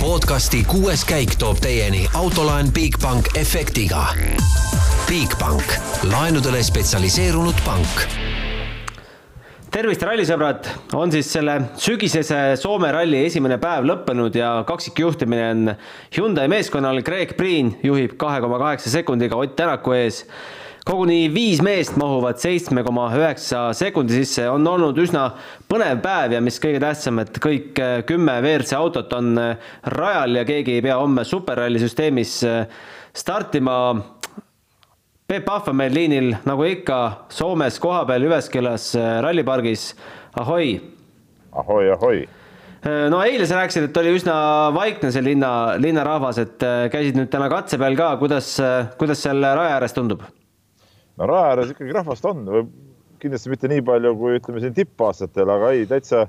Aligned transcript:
podcasti 0.00 0.62
kuues 0.64 1.02
käik 1.04 1.34
toob 1.36 1.58
teieni 1.60 2.06
autolaen 2.16 2.70
Bigbank 2.72 3.26
efektiga. 3.36 4.06
Bigbank, 5.04 5.74
laenudele 6.08 6.62
spetsialiseerunud 6.64 7.58
pank. 7.66 8.06
Tervist, 9.70 10.02
rallisõbrad, 10.02 10.70
on 10.96 11.12
siis 11.12 11.28
selle 11.28 11.58
sügisese 11.78 12.38
Soome 12.58 12.88
ralli 12.96 13.26
esimene 13.28 13.60
päev 13.60 13.84
lõppenud 13.90 14.40
ja 14.40 14.54
kaksikjuhtimine 14.66 15.44
on 15.50 15.74
Hyundai 16.16 16.48
meeskonnal, 16.48 17.02
Greg 17.04 17.36
Priin 17.36 17.74
juhib 17.84 18.16
kahe 18.18 18.40
koma 18.40 18.58
kaheksa 18.62 18.90
sekundiga 18.96 19.36
Ott 19.36 19.52
Tänaku 19.60 19.98
ees 20.00 20.24
koguni 20.86 21.28
viis 21.32 21.60
meest 21.64 21.96
mahuvad 22.00 22.40
seitsme 22.40 22.82
koma 22.86 23.08
üheksa 23.16 23.70
sekundi 23.76 24.16
sisse, 24.16 24.46
on 24.50 24.66
olnud 24.66 24.98
üsna 25.00 25.26
põnev 25.70 26.00
päev 26.04 26.36
ja 26.36 26.40
mis 26.44 26.60
kõige 26.62 26.80
tähtsam, 26.82 27.20
et 27.22 27.36
kõik 27.42 27.80
äh, 27.82 28.00
kümme 28.08 28.38
WRC 28.40 28.76
autot 28.78 29.12
on 29.16 29.34
äh, 29.40 29.74
rajal 29.96 30.40
ja 30.40 30.46
keegi 30.48 30.78
ei 30.78 30.86
pea 30.86 30.96
homme 31.00 31.26
superralli 31.28 31.82
süsteemis 31.82 32.40
äh, 32.48 32.64
startima. 33.12 33.76
Peep 35.30 35.44
Pahv 35.46 35.68
on 35.70 35.78
meil 35.78 35.94
liinil 35.94 36.32
nagu 36.42 36.64
ikka 36.66 37.28
Soomes 37.30 37.76
kohapeal 37.78 38.24
Jyväskylas 38.26 38.96
rallipargis. 39.22 39.92
ahoi. 40.34 40.80
ahoi, 41.52 41.90
ahoi 41.90 42.18
no 43.12 43.20
eile 43.22 43.46
sa 43.46 43.60
rääkisid, 43.60 43.90
et 43.90 44.00
oli 44.00 44.16
üsna 44.16 44.34
vaikne 44.74 45.12
see 45.12 45.22
linna, 45.22 45.76
linnarahvas, 45.78 46.40
et 46.42 46.66
käisid 46.90 47.20
nüüd 47.20 47.30
täna 47.30 47.46
katse 47.52 47.78
peal 47.78 47.94
ka, 47.94 48.14
kuidas, 48.18 48.56
kuidas 48.98 49.22
seal 49.22 49.44
raja 49.44 49.76
ääres 49.76 49.94
tundub? 49.94 50.24
No 51.20 51.28
raja 51.28 51.52
ääres 51.52 51.72
ikkagi 51.74 51.94
rahvast 51.94 52.24
on, 52.28 52.46
kindlasti 53.20 53.52
mitte 53.52 53.68
nii 53.70 53.82
palju 53.84 54.14
kui 54.18 54.38
ütleme 54.38 54.62
siin 54.62 54.76
tippaastatel, 54.76 55.52
aga 55.52 55.72
ei, 55.76 55.86
täitsa, 55.88 56.24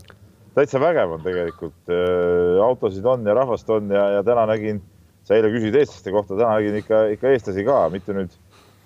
täitsa 0.58 0.82
vägev 0.84 1.16
on 1.16 1.24
tegelikult. 1.24 1.78
Äh, 1.88 2.60
autosid 2.66 3.08
on 3.08 3.28
ja 3.28 3.36
rahvast 3.38 3.70
on 3.72 3.92
ja, 3.94 4.08
ja 4.18 4.24
täna 4.28 4.46
nägin, 4.52 4.82
sa 5.28 5.38
eile 5.38 5.52
küsisid 5.54 5.80
eestlaste 5.80 6.14
kohta, 6.14 6.36
täna 6.36 6.58
nägin 6.58 6.82
ikka, 6.82 7.06
ikka 7.16 7.32
eestlasi 7.32 7.66
ka, 7.68 7.84
mitte 7.94 8.18
nüüd, 8.18 8.36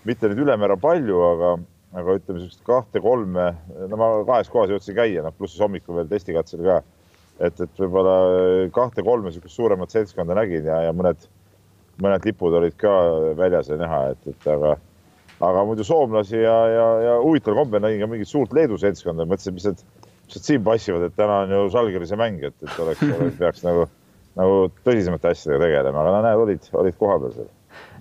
mitte 0.05 0.29
nüüd 0.29 0.43
ülemäära 0.45 0.77
palju, 0.81 1.21
aga, 1.31 1.53
aga 1.97 2.17
ütleme 2.19 2.41
niisugust 2.41 2.65
kahte-kolme, 2.69 3.49
no 3.89 4.01
ma 4.01 4.11
kahes 4.29 4.51
kohas 4.53 4.75
jõudsin 4.75 4.99
käia, 4.99 5.25
noh 5.25 5.33
pluss 5.33 5.57
hommikul 5.61 6.03
veel 6.03 6.11
testikatsel 6.11 6.65
ka. 6.67 6.81
et, 7.39 7.57
et 7.59 7.79
võib-olla 7.81 8.67
kahte-kolme 8.75 9.31
niisugust 9.31 9.57
suuremat 9.57 9.91
seltskonda 9.91 10.37
nägin 10.37 10.69
ja, 10.69 10.83
ja 10.85 10.93
mõned, 10.95 11.25
mõned 12.03 12.27
lipud 12.29 12.53
olid 12.61 12.77
ka 12.77 12.91
väljas 13.39 13.71
ja 13.73 13.79
näha, 13.79 14.11
et, 14.13 14.35
et 14.35 14.53
aga 14.53 14.77
aga 15.43 15.65
muidu 15.67 15.83
soomlasi 15.83 16.37
ja, 16.39 16.55
ja, 16.71 16.87
ja 17.03 17.17
huvitaval 17.23 17.63
kombel 17.63 17.83
nägin 17.83 18.03
ka 18.05 18.09
mingit 18.11 18.29
suurt 18.29 18.53
Leedu 18.55 18.79
seltskonda, 18.79 19.27
mõtlesin, 19.27 19.57
mis 19.57 19.67
need, 19.67 19.83
mis 20.27 20.37
need 20.37 20.47
siin 20.47 20.63
passivad, 20.63 21.09
et 21.09 21.17
täna 21.17 21.41
on 21.43 21.53
ju 21.55 21.67
Žalgirise 21.75 22.19
mäng, 22.19 22.43
et, 22.47 22.55
et 22.63 22.79
oleks, 22.85 23.03
oleks, 23.17 23.37
peaks 23.41 23.65
nagu, 23.67 23.89
nagu 24.39 24.65
tõsisemate 24.87 25.33
asjadega 25.33 25.67
tegelema, 25.67 26.01
aga 26.01 26.15
no 26.15 26.23
näed, 26.25 26.47
olid, 26.47 26.73
olid 26.83 26.99
kohapeal 27.01 27.35
seal 27.35 27.53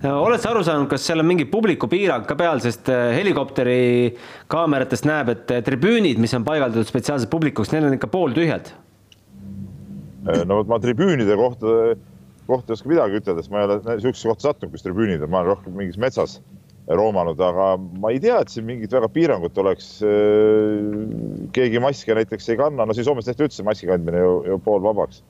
oled 0.05 0.39
sa 0.43 0.51
aru 0.53 0.63
saanud, 0.67 0.87
kas 0.91 1.03
seal 1.07 1.23
on 1.23 1.27
mingi 1.27 1.47
publiku 1.51 1.89
piirang 1.91 2.27
ka 2.29 2.37
peal, 2.39 2.61
sest 2.63 2.91
äh, 2.93 3.11
helikopteri 3.17 4.15
kaameratest 4.53 5.07
näeb, 5.09 5.31
et 5.33 5.53
äh, 5.55 5.63
tribüünid, 5.67 6.21
mis 6.23 6.35
on 6.37 6.45
paigaldatud 6.47 6.87
spetsiaalselt 6.87 7.33
publikuks, 7.33 7.73
need 7.73 7.87
on 7.89 7.97
ikka 7.97 8.11
pooltühjad? 8.13 8.71
Äh, 10.29 10.43
no 10.47 10.61
vot 10.61 10.71
ma 10.71 10.79
tribüünide 10.83 11.39
kohta, 11.41 11.95
kohta 12.47 12.75
ei 12.75 12.79
oska 12.79 12.93
midagi 12.93 13.23
ütelda, 13.23 13.43
sest 13.43 13.55
ma 13.55 13.63
ei 13.63 13.71
ole 13.71 13.81
niisugusesse 13.87 14.31
kohta 14.31 14.51
sattunud, 14.51 14.75
kus 14.77 14.85
tribüünid 14.85 15.25
on, 15.25 15.33
ma 15.33 15.41
olen 15.41 15.55
rohkem 15.55 15.79
mingis 15.79 15.99
metsas 16.01 16.39
roomanud, 16.87 17.41
aga 17.41 17.69
ma 18.01 18.11
ei 18.13 18.21
tea, 18.21 18.37
et 18.43 18.53
siin 18.53 18.67
mingit 18.69 18.93
väga 18.93 19.09
piirangut 19.13 19.57
oleks. 19.61 19.89
Äh, 20.05 21.49
keegi 21.57 21.81
maske 21.81 22.17
näiteks 22.17 22.51
ei 22.53 22.61
kanna, 22.61 22.85
no 22.85 22.97
siin 22.97 23.07
Soomes 23.09 23.29
tehti 23.29 23.47
üldse 23.47 23.65
maski 23.65 23.89
kandmine 23.89 24.21
ju, 24.21 24.35
ju 24.51 24.59
poolvabaks. 24.65 25.23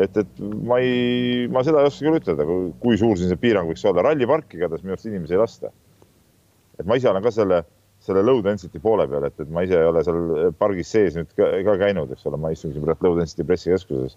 et, 0.00 0.16
et 0.18 0.40
ma 0.66 0.80
ei, 0.82 1.46
ma 1.52 1.62
seda 1.62 1.82
ei 1.82 1.86
oska 1.90 2.06
küll 2.06 2.18
ütelda, 2.18 2.44
kui 2.82 2.96
suur 2.98 3.18
siin 3.18 3.30
see 3.30 3.38
piirang 3.38 3.68
võiks 3.70 3.84
olla. 3.86 4.02
ralliparki 4.08 4.58
igatahes 4.58 4.82
minu 4.82 4.96
arust 4.96 5.06
inimesi 5.06 5.36
ei 5.36 5.42
lasta. 5.42 5.70
et 6.80 6.86
ma 6.88 6.96
ise 6.98 7.10
olen 7.10 7.22
ka 7.22 7.30
selle, 7.30 7.60
selle 8.02 8.24
low 8.24 8.40
density 8.42 8.80
poole 8.82 9.06
peal, 9.10 9.28
et, 9.28 9.36
et 9.38 9.50
ma 9.52 9.62
ise 9.62 9.76
ei 9.78 9.90
ole 9.90 10.02
seal 10.06 10.54
pargis 10.58 10.90
sees 10.90 11.18
nüüd 11.18 11.36
ka, 11.36 11.50
ka 11.68 11.76
käinud, 11.84 12.10
eks 12.16 12.26
ole, 12.30 12.40
ma 12.40 12.50
istun 12.54 12.72
siin 12.72 12.86
praegu 12.86 13.06
low 13.06 13.20
density 13.20 13.46
pressikeskuses. 13.46 14.16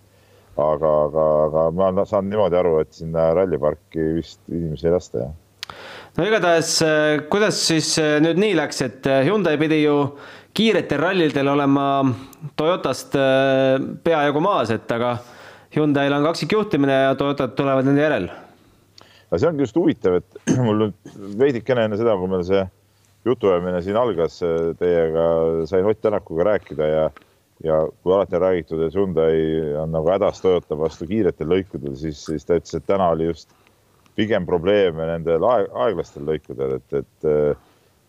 aga, 0.57 0.93
aga, 1.09 1.25
aga 1.49 1.91
ma 1.93 2.07
saan 2.07 2.31
niimoodi 2.31 2.57
aru, 2.57 2.79
et 2.81 2.95
sinna 2.95 3.33
ralliparki 3.37 4.07
vist 4.21 4.39
inimesi 4.47 4.87
ei 4.87 4.95
lasta, 4.95 5.27
jah 5.27 5.35
no 6.17 6.25
igatahes, 6.25 6.71
äh, 6.81 7.19
kuidas 7.29 7.59
siis 7.69 7.91
äh, 8.01 8.17
nüüd 8.23 8.39
nii 8.41 8.55
läks, 8.57 8.81
et 8.85 9.07
äh, 9.09 9.21
Hyundai 9.27 9.57
pidi 9.61 9.83
ju 9.83 9.97
kiiretel 10.57 11.01
rallidel 11.01 11.51
olema 11.51 11.85
Toyotast 12.57 13.13
peajagu 14.05 14.41
maas, 14.41 14.71
et 14.73 14.89
aga 14.93 15.13
Hyundai'l 15.75 16.15
on 16.17 16.25
kaksikjuhtimine 16.25 16.95
ja 17.03 17.11
Toyotad 17.19 17.53
tulevad 17.57 17.85
nende 17.85 18.01
järel. 18.01 18.25
no 19.29 19.37
see 19.37 19.49
ongi 19.49 19.65
just 19.67 19.77
huvitav, 19.77 20.17
et 20.17 20.57
mul 20.65 20.87
nüüd 20.87 21.13
veidikene 21.37 21.85
enne 21.85 21.99
seda, 22.01 22.17
kui 22.17 22.31
meil 22.31 22.45
see 22.47 22.63
jutuajamine 23.27 23.83
siin 23.85 23.99
algas 23.99 24.39
teiega, 24.79 25.29
sain 25.69 25.85
Ott 25.85 26.01
Tänakuga 26.01 26.49
rääkida 26.53 26.89
ja 26.89 27.07
ja 27.65 27.77
kui 28.01 28.13
alati 28.13 28.37
on 28.37 28.41
räägitud, 28.41 28.81
et 28.85 28.97
Hyundai 28.97 29.37
on 29.83 29.93
nagu 29.93 30.09
hädas 30.13 30.41
Toyota 30.41 30.77
vastu 30.77 31.05
kiiretel 31.09 31.49
lõikudel, 31.49 31.93
siis, 31.97 32.25
siis 32.25 32.45
ta 32.45 32.57
ütles, 32.57 32.73
et 32.77 32.85
täna 32.89 33.09
oli 33.13 33.29
just 33.29 33.53
pigem 34.17 34.45
probleeme 34.49 35.05
nendel 35.11 35.45
aeg, 35.45 35.71
aeglastel 35.85 36.25
lõikudel, 36.27 36.77
et, 36.79 37.01
et, 37.01 37.27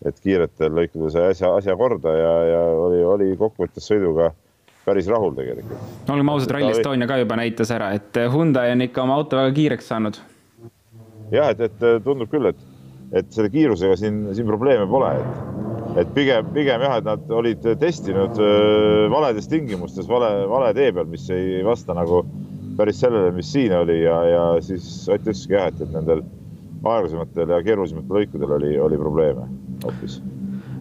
et 0.09 0.21
kiiretel 0.25 0.73
lõikudel 0.79 1.13
sai 1.13 1.33
asja, 1.35 1.53
asja 1.61 1.77
korda 1.79 2.15
ja, 2.17 2.35
ja 2.49 2.63
oli, 2.87 3.03
oli 3.05 3.29
kokkuvõttes 3.37 3.89
sõiduga 3.91 4.33
päris 4.89 5.09
rahul 5.11 5.37
tegelikult. 5.37 5.85
no 6.09 6.17
olgem 6.17 6.33
ausad, 6.33 6.55
Rally 6.57 6.73
Estonia 6.73 7.09
ka 7.11 7.21
juba 7.21 7.39
näitas 7.41 7.73
ära, 7.75 7.93
et 7.99 8.21
Hyundai 8.33 8.73
on 8.73 8.87
ikka 8.89 9.05
oma 9.05 9.19
auto 9.21 9.41
väga 9.41 9.55
kiireks 9.59 9.93
saanud. 9.93 10.21
jah, 11.35 11.53
et, 11.53 11.61
et 11.69 11.87
tundub 12.05 12.31
küll, 12.33 12.49
et, 12.49 12.67
et 13.21 13.33
selle 13.35 13.53
kiirusega 13.53 13.99
siin, 14.01 14.23
siin 14.37 14.49
probleeme 14.49 14.89
pole, 14.89 15.13
et, 15.21 16.05
et 16.05 16.15
pigem, 16.17 16.49
pigem 16.57 16.85
jah, 16.89 16.99
et 17.03 17.09
nad 17.09 17.35
olid 17.41 17.69
testinud 17.83 18.41
valedes 19.13 19.51
tingimustes, 19.51 20.09
vale, 20.09 20.33
vale 20.49 20.73
tee 20.79 20.93
peal, 20.97 21.11
mis 21.13 21.29
ei 21.35 21.61
vasta 21.67 21.97
nagu 21.99 22.25
päris 22.79 23.01
sellele, 23.03 23.33
mis 23.35 23.51
siin 23.53 23.75
oli 23.75 24.03
ja, 24.05 24.19
ja 24.33 24.43
siis 24.65 24.87
Ott 25.11 25.23
ütleski 25.25 25.57
jah, 25.57 25.69
et, 25.73 25.81
et 25.83 25.95
nendel 25.95 26.23
aeglasematel 26.87 27.55
ja 27.57 27.63
keerulisematel 27.67 28.21
lõikudel 28.21 28.55
oli, 28.59 28.75
oli 28.83 28.99
probleeme 29.01 29.47
hoopis 29.85 30.19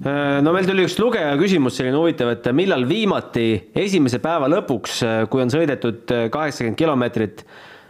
äh, 0.05 0.37
no 0.45 0.53
meil 0.55 0.67
tuli 0.69 0.85
üks 0.85 0.97
lugeja 1.01 1.33
küsimus 1.39 1.79
selline 1.79 1.97
huvitav, 1.97 2.31
et 2.35 2.49
millal 2.55 2.85
viimati 2.89 3.47
esimese 3.77 4.21
päeva 4.23 4.49
lõpuks, 4.51 4.99
äh, 5.05 5.23
kui 5.31 5.43
on 5.43 5.53
sõidetud 5.53 6.13
äh, 6.13 6.27
kaheksakümmend 6.33 6.79
kilomeetrit, 6.79 7.47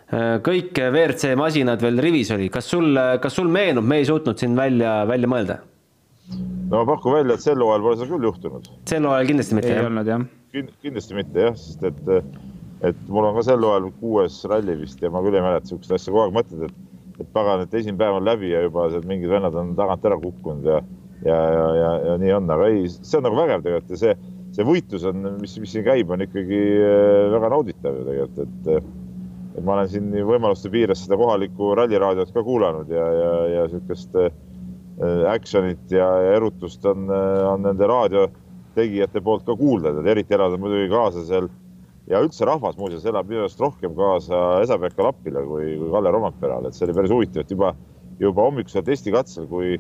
kõik 0.08 0.78
WRC 0.80 1.34
masinad 1.36 1.82
veel 1.84 1.98
rivis 2.00 2.30
oli, 2.32 2.46
kas 2.48 2.70
sul, 2.72 2.96
kas 3.20 3.34
sul 3.36 3.50
meenub, 3.52 3.84
me 3.84 3.98
ei 4.00 4.06
suutnud 4.08 4.40
siin 4.40 4.54
välja, 4.56 5.02
välja 5.04 5.28
mõelda? 5.28 5.58
no 6.32 6.80
ma 6.80 6.86
pakun 6.88 7.18
välja, 7.18 7.36
et 7.36 7.44
sel 7.44 7.60
hooajal 7.60 7.84
pole 7.84 7.98
seda 8.00 8.14
küll 8.14 8.28
juhtunud. 8.30 8.70
sel 8.88 9.04
hooajal 9.04 9.28
kindlasti 9.34 9.58
mitte. 9.58 9.74
ei 9.74 9.82
jah. 9.82 9.90
olnud 9.90 10.12
jah. 10.14 10.24
kindlasti 10.86 11.18
mitte 11.18 11.44
jah, 11.44 11.60
sest 11.60 11.84
et 11.92 12.00
et 12.86 13.00
mul 13.10 13.26
on 13.26 13.38
ka 13.38 13.46
sel 13.48 13.64
hooajal 13.64 13.90
kuues 14.02 14.38
ralli 14.50 14.76
vist 14.82 15.02
ja 15.02 15.10
ma 15.14 15.24
küll 15.26 15.38
ei 15.38 15.44
mäleta 15.44 15.72
sihukest 15.72 15.96
asja, 15.98 16.12
kogu 16.12 16.26
aeg 16.26 16.36
mõtled, 16.36 16.68
et, 16.68 16.78
et 17.18 17.30
pagan, 17.34 17.64
et 17.66 17.74
esimene 17.74 18.00
päev 18.02 18.20
on 18.20 18.28
läbi 18.28 18.52
ja 18.52 18.62
juba 18.68 18.88
mingid 19.10 19.32
vennad 19.32 19.58
on 19.58 19.74
tagant 19.80 20.06
ära 20.06 20.20
kukkunud 20.22 20.70
ja, 20.70 20.82
ja, 21.26 21.40
ja, 21.56 21.68
ja, 21.82 21.92
ja 22.12 22.18
nii 22.22 22.36
on, 22.38 22.52
aga 22.54 22.70
ei, 22.74 22.86
see 22.94 23.18
on 23.20 23.28
nagu 23.28 23.40
vägev 23.40 23.66
tegelikult 23.66 23.96
ja 23.96 24.02
see, 24.04 24.16
see 24.56 24.68
võitlus 24.68 25.08
on, 25.10 25.26
mis, 25.42 25.58
mis 25.64 25.74
siin 25.74 25.86
käib, 25.88 26.14
on 26.14 26.24
ikkagi 26.28 26.64
äh, 26.78 27.26
väga 27.34 27.52
nauditav 27.56 27.98
ju 27.98 28.08
tegelikult, 28.12 28.42
et, 28.46 28.90
et 29.58 29.64
ma 29.66 29.80
olen 29.80 29.92
siin 29.92 30.12
võimaluste 30.30 30.70
piires 30.74 31.02
seda 31.06 31.18
kohalikku 31.18 31.74
ralliraadiot 31.80 32.34
ka 32.34 32.46
kuulanud 32.46 32.92
ja, 32.94 33.06
ja, 33.22 33.32
ja 33.56 33.70
sihukest 33.74 34.18
äh, 34.22 34.34
action'it 35.34 35.94
ja, 35.94 36.12
ja 36.28 36.36
erutust 36.38 36.86
on, 36.86 37.10
äh, 37.10 37.46
on 37.50 37.66
nende 37.66 37.90
raadiotegijate 37.90 39.26
poolt 39.26 39.50
ka 39.50 39.58
kuulda, 39.58 39.98
eriti 40.06 40.38
elada 40.38 40.62
muidugi 40.62 40.92
kaasa 40.94 41.26
seal 41.26 41.50
ja 42.08 42.22
üldse 42.24 42.48
rahvas 42.48 42.78
muuseas 42.80 43.06
elab 43.10 43.28
minu 43.30 43.44
arust 43.44 43.60
rohkem 43.62 43.94
kaasa 43.98 44.42
Esa-Pekka 44.64 45.06
Lappile 45.10 45.44
kui, 45.48 45.74
kui 45.80 45.92
Kalle 45.92 46.14
Romperaale, 46.16 46.72
et 46.72 46.78
see 46.78 46.88
oli 46.88 46.96
päris 46.96 47.14
huvitav, 47.14 47.44
et 47.44 47.52
juba, 47.52 47.74
juba 48.22 48.46
hommikusel 48.48 48.86
testikatsel, 48.88 49.48
kui, 49.52 49.76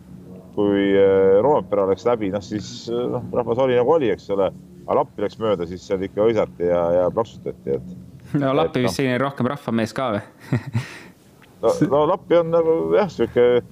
kui 0.58 0.90
äh, 1.00 1.38
Rompera 1.46 1.88
läks 1.92 2.08
läbi, 2.08 2.32
noh 2.34 2.44
siis 2.44 2.90
äh, 2.92 3.06
noh, 3.14 3.24
rahvas 3.36 3.64
oli 3.64 3.80
nagu 3.80 3.96
oli, 3.96 4.12
eks 4.14 4.28
ole, 4.36 4.52
aga 4.84 5.00
Lappi 5.02 5.24
läks 5.24 5.40
mööda, 5.44 5.68
siis 5.70 5.88
seal 5.88 6.04
ikka 6.08 6.28
hõisati 6.28 6.68
ja, 6.68 6.84
ja 7.00 7.08
plaksutati, 7.16 7.80
et. 7.80 8.38
no 8.44 8.54
Lappi 8.60 8.84
vist 8.84 8.94
no, 8.94 9.00
selline 9.00 9.24
rohkem 9.24 9.52
rahvamees 9.54 9.96
ka 9.98 10.14
või? 10.18 10.24
No, 11.58 11.72
no 11.90 12.00
Lappi 12.06 12.36
on 12.38 12.52
nagu 12.54 12.74
jah, 12.94 13.08
sihuke, 13.10 13.64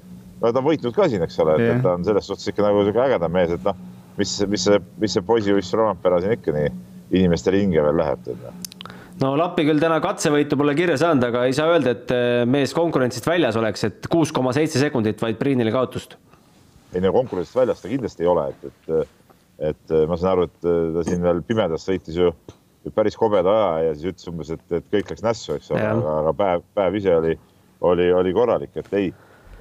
no 0.42 0.50
ta 0.50 0.58
on 0.58 0.66
võitnud 0.66 0.96
ka 0.96 1.06
siin, 1.06 1.22
eks 1.22 1.36
ole, 1.44 1.54
et, 1.62 1.84
ta 1.84 1.92
on 1.94 2.08
selles 2.08 2.26
suhtes 2.26 2.50
ikka 2.50 2.64
nagu 2.66 2.80
sihuke 2.82 3.04
ägedam 3.04 3.30
mees, 3.36 3.52
et 3.54 3.62
noh, 3.68 3.78
mis, 4.18 4.32
mis 4.50 4.66
see, 4.66 4.80
mis 4.98 5.14
see 5.14 5.22
poisiuiss 5.28 5.76
Rompera 5.78 6.18
siin 6.24 6.34
ikka 6.34 6.56
nii 6.56 6.72
inimestele 7.12 7.62
hinge 7.62 7.84
veel 7.86 8.00
läheb, 8.02 8.24
tead 8.26 8.74
no 9.22 9.34
Lappi 9.40 9.66
küll 9.68 9.82
täna 9.82 10.00
katsevõitu 10.04 10.58
pole 10.60 10.76
kirja 10.78 10.98
saanud, 11.00 11.24
aga 11.30 11.46
ei 11.48 11.56
saa 11.56 11.72
öelda, 11.74 11.96
et 11.96 12.14
eh, 12.16 12.44
mees 12.50 12.74
konkurentsist 12.76 13.28
väljas 13.30 13.60
oleks, 13.60 13.86
et 13.88 14.10
kuus 14.12 14.34
koma 14.36 14.54
seitse 14.56 14.82
sekundit 14.82 15.22
vaid 15.22 15.40
Priinile 15.40 15.74
kaotust. 15.76 16.18
ei 16.94 17.04
no 17.04 17.14
konkurentsist 17.16 17.58
väljas 17.58 17.84
ta 17.84 17.92
kindlasti 17.92 18.26
ei 18.26 18.32
ole, 18.32 18.50
et, 18.52 18.66
et, 18.70 19.18
et 19.72 19.98
ma 20.10 20.20
saan 20.20 20.36
aru, 20.36 20.50
et 20.50 20.70
ta 20.98 21.06
siin 21.08 21.24
veel 21.24 21.42
pimedas 21.48 21.88
sõitis 21.88 22.20
ju 22.20 22.32
päris 22.96 23.16
kobeda 23.18 23.50
aja 23.50 23.90
ja 23.90 23.94
siis 23.96 24.12
ütles 24.14 24.30
umbes, 24.30 24.52
et, 24.54 24.66
et 24.78 24.90
kõik 24.94 25.10
läks 25.12 25.24
nässu, 25.26 25.56
eks 25.56 25.72
ole, 25.74 25.86
aga, 25.90 26.18
aga 26.22 26.34
päev, 26.38 26.66
päev 26.78 26.98
ise 27.00 27.16
oli, 27.16 27.38
oli, 27.82 28.12
oli 28.14 28.34
korralik, 28.36 28.76
et 28.78 28.92
ei, 28.94 29.08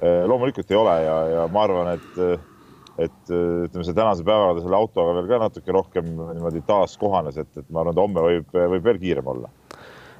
loomulikult 0.01 0.69
ei 0.71 0.77
ole 0.77 0.93
ja, 1.01 1.15
ja 1.31 1.47
ma 1.51 1.63
arvan, 1.65 1.95
et, 1.95 2.19
et 3.01 3.31
ütleme, 3.31 3.83
see 3.83 3.97
tänase 3.97 4.23
päevaga 4.23 4.55
ta 4.55 4.63
selle 4.63 4.79
autoga 4.79 5.17
veel 5.17 5.27
ka 5.27 5.41
natuke 5.47 5.75
rohkem 5.75 6.07
niimoodi 6.15 6.63
taas 6.67 6.95
kohanes, 7.01 7.37
et, 7.41 7.51
et 7.59 7.67
ma 7.69 7.83
arvan, 7.83 7.95
et 7.95 8.03
homme 8.05 8.25
võib, 8.29 8.55
võib 8.55 8.87
veel 8.87 9.01
kiirem 9.01 9.33
olla 9.35 9.51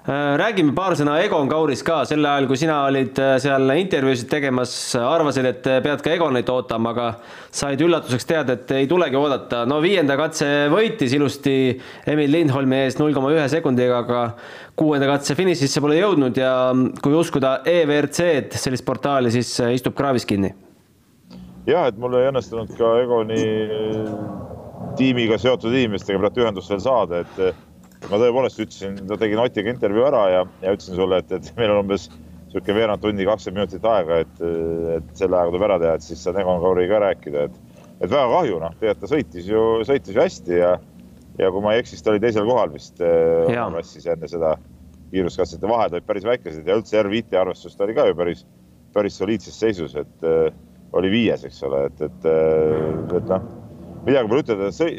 Äh, 0.05 0.35
räägime 0.37 0.75
paar 0.77 0.93
sõna 0.93 1.15
Egon 1.17 1.47
Kaurist 1.49 1.81
ka, 1.81 2.03
sel 2.05 2.21
ajal, 2.21 2.45
kui 2.45 2.59
sina 2.61 2.75
olid 2.85 3.17
äh, 3.17 3.31
seal 3.41 3.71
intervjuusid 3.73 4.27
tegemas, 4.29 4.73
arvasid, 5.01 5.47
et 5.49 5.65
pead 5.81 6.03
ka 6.05 6.11
Egonit 6.13 6.51
ootama, 6.53 6.91
aga 6.93 7.07
said 7.49 7.81
üllatuseks 7.81 8.29
teada, 8.29 8.53
et 8.53 8.69
ei 8.75 8.85
tulegi 8.91 9.17
oodata. 9.17 9.63
no 9.65 9.79
viienda 9.81 10.13
katse 10.19 10.67
võitis 10.69 11.15
ilusti 11.17 11.55
Emil 12.13 12.29
Lindholmi 12.37 12.83
ees 12.83 12.99
null 13.01 13.17
koma 13.17 13.33
ühe 13.33 13.47
sekundiga, 13.49 14.03
aga 14.03 14.21
kuuenda 14.77 15.09
katse 15.09 15.33
finišisse 15.41 15.81
pole 15.81 15.97
jõudnud 15.97 16.37
ja 16.37 16.53
kui 17.01 17.17
uskuda 17.17 17.63
EVRC-d, 17.65 18.61
sellist 18.61 18.85
portaali, 18.85 19.33
siis 19.33 19.55
äh, 19.65 19.73
istub 19.79 19.97
kraavis 19.97 20.29
kinni. 20.29 20.53
Jah, 21.69 21.87
et 21.89 21.97
mul 22.01 22.17
ei 22.19 22.29
õnnestunud 22.29 22.73
ka 22.77 22.91
Egoni 23.03 23.41
tiimiga 24.99 25.37
seotud 25.41 25.73
inimestega 25.73 26.21
praegu 26.21 26.45
ühendust 26.45 26.71
veel 26.71 26.83
saada, 26.83 27.23
et 27.25 28.09
ma 28.09 28.19
tõepoolest 28.21 28.61
ütlesin, 28.61 28.99
tegin 29.19 29.41
Otiga 29.41 29.73
intervjuu 29.73 30.05
ära 30.07 30.23
ja, 30.31 30.45
ja 30.63 30.75
ütlesin 30.75 30.99
sulle, 30.99 31.19
et, 31.23 31.31
et 31.35 31.51
meil 31.59 31.73
on 31.73 31.83
umbes 31.83 32.09
niisugune 32.09 32.77
veerand 32.77 33.03
tundi, 33.03 33.25
kakskümmend 33.27 33.65
minutit 33.65 33.87
aega, 33.91 34.21
et, 34.23 34.43
et 34.95 35.07
selle 35.19 35.35
ajaga 35.35 35.55
tuleb 35.55 35.65
ära 35.67 35.79
teha, 35.81 35.95
et 35.97 36.05
siis 36.05 36.21
saan 36.23 36.37
Egon 36.39 36.61
Kauriga 36.63 37.01
rääkida, 37.03 37.47
et, 37.49 37.81
et 37.97 38.11
väga 38.11 38.27
kahju, 38.31 38.59
noh, 38.61 38.77
tegelikult 38.79 39.03
ta 39.03 39.11
sõitis 39.11 39.49
ju, 39.49 39.63
sõitis 39.89 40.15
ju 40.15 40.21
hästi 40.21 40.61
ja, 40.61 40.69
ja 41.41 41.51
kui 41.51 41.65
ma 41.65 41.73
ei 41.75 41.83
eksi, 41.83 41.97
siis 41.97 42.05
ta 42.05 42.13
oli 42.13 42.23
teisel 42.23 42.47
kohal 42.47 42.71
vist 42.71 43.01
klassis 43.01 44.07
enne 44.13 44.29
seda 44.31 44.53
kiiruskatsete 45.11 45.67
vahed 45.69 45.95
olid 45.95 46.07
päris 46.07 46.25
väikesed 46.27 46.67
ja 46.67 46.77
üldse 46.79 47.01
R5 47.01 47.35
arvestus 47.39 47.75
ta 47.75 47.85
oli 47.85 47.95
ka 47.97 48.07
ju 48.09 48.15
päris, 48.17 48.45
päris 48.95 49.19
soliidses 49.19 49.59
seisus, 49.59 49.95
et 49.99 50.25
äh, 50.27 50.47
oli 50.95 51.11
viies, 51.11 51.43
eks 51.47 51.59
ole, 51.67 51.85
et, 51.89 52.01
et, 52.07 52.27
et 53.19 53.27
noh, 53.31 53.49
midagi 54.05 54.31
pole 54.31 54.45
ütelda, 54.45 54.71
sõi, 54.75 54.93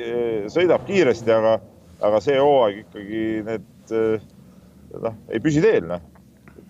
sõidab 0.53 0.85
kiiresti, 0.89 1.33
aga 1.33 1.57
aga 2.05 2.21
see 2.21 2.37
hooaeg 2.41 2.83
ikkagi 2.85 3.23
need 3.47 3.95
noh, 5.01 5.17
ei 5.33 5.41
püsi 5.43 5.63
teel, 5.65 5.87
noh. 5.89 6.03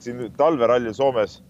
siin 0.02 0.26
talverallil 0.38 0.94
Soomes, 0.96 1.40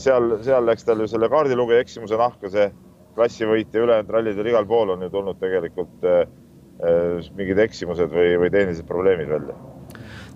seal, 0.00 0.36
seal 0.44 0.68
läks 0.68 0.86
tal 0.86 1.00
ju 1.02 1.08
selle 1.10 1.30
kaardilugeja 1.32 1.82
eksimuse 1.82 2.18
nahka 2.20 2.50
see 2.52 2.68
klassivõit 3.16 3.72
ja 3.74 3.84
ülejäänud 3.84 4.12
rallidel 4.14 4.50
igal 4.52 4.68
pool 4.68 4.94
on 4.94 5.02
ju 5.06 5.10
tulnud 5.12 5.40
tegelikult 5.40 6.06
mingid 7.36 7.58
eksimused 7.60 8.12
või, 8.12 8.34
või 8.40 8.52
tehnilised 8.52 8.86
probleemid 8.88 9.28
välja. 9.32 9.56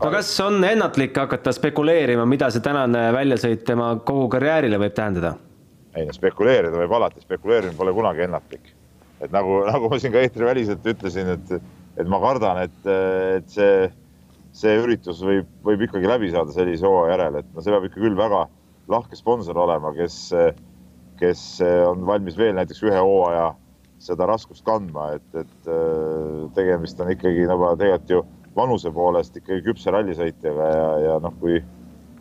no 0.00 0.11
kas 0.12 0.32
on 0.44 0.64
ennatlik 0.64 1.17
hakata 1.17 1.52
spekuleerima, 1.55 2.26
mida 2.29 2.50
see 2.52 2.64
tänane 2.64 3.06
väljasõit 3.14 3.64
tema 3.69 3.94
kogu 4.05 4.26
karjäärile 4.32 4.81
võib 4.81 4.96
tähendada? 4.96 5.37
Ei 5.94 6.08
no 6.08 6.14
spekuleerida 6.17 6.79
võib 6.81 6.96
alati, 6.96 7.23
spekuleerimine 7.25 7.79
pole 7.79 7.94
kunagi 7.94 8.26
ennatlik. 8.26 8.73
et 9.23 9.32
nagu, 9.32 9.62
nagu 9.70 9.88
ma 9.88 9.99
siin 10.02 10.12
ka 10.12 10.23
eetriväliselt 10.25 10.87
ütlesin, 10.94 11.31
et 11.37 11.56
et 11.96 12.11
ma 12.11 12.19
kardan, 12.23 12.58
et, 12.64 12.87
et 13.38 13.50
see, 13.55 13.88
see 14.56 14.79
üritus 14.82 15.23
võib, 15.23 15.49
võib 15.67 15.85
ikkagi 15.87 16.11
läbi 16.11 16.31
saada 16.32 16.55
sellise 16.55 16.87
hooaja 16.88 17.14
järel, 17.14 17.41
et 17.41 17.50
no 17.55 17.62
see 17.62 17.75
peab 17.75 17.87
ikka 17.88 18.02
küll 18.02 18.19
väga 18.19 18.44
lahke 18.91 19.19
sponsor 19.19 19.58
olema, 19.62 19.93
kes, 19.96 20.17
kes 21.20 21.44
on 21.88 22.02
valmis 22.08 22.38
veel 22.38 22.56
näiteks 22.58 22.82
ühe 22.85 22.99
hooaja 22.99 23.52
seda 24.05 24.26
raskust 24.29 24.64
kandma, 24.67 25.12
et, 25.17 25.44
et 25.44 25.70
tegemist 26.56 26.99
on 27.00 27.12
ikkagi 27.14 27.46
nagu 27.49 27.70
tegelikult 27.79 28.11
ju 28.12 28.25
vanuse 28.55 28.91
poolest 28.94 29.38
ikkagi 29.38 29.64
küpse 29.67 29.94
rallisõitjaga 29.94 30.67
ja, 30.70 30.91
ja 31.05 31.14
noh, 31.23 31.35
kui, 31.41 31.61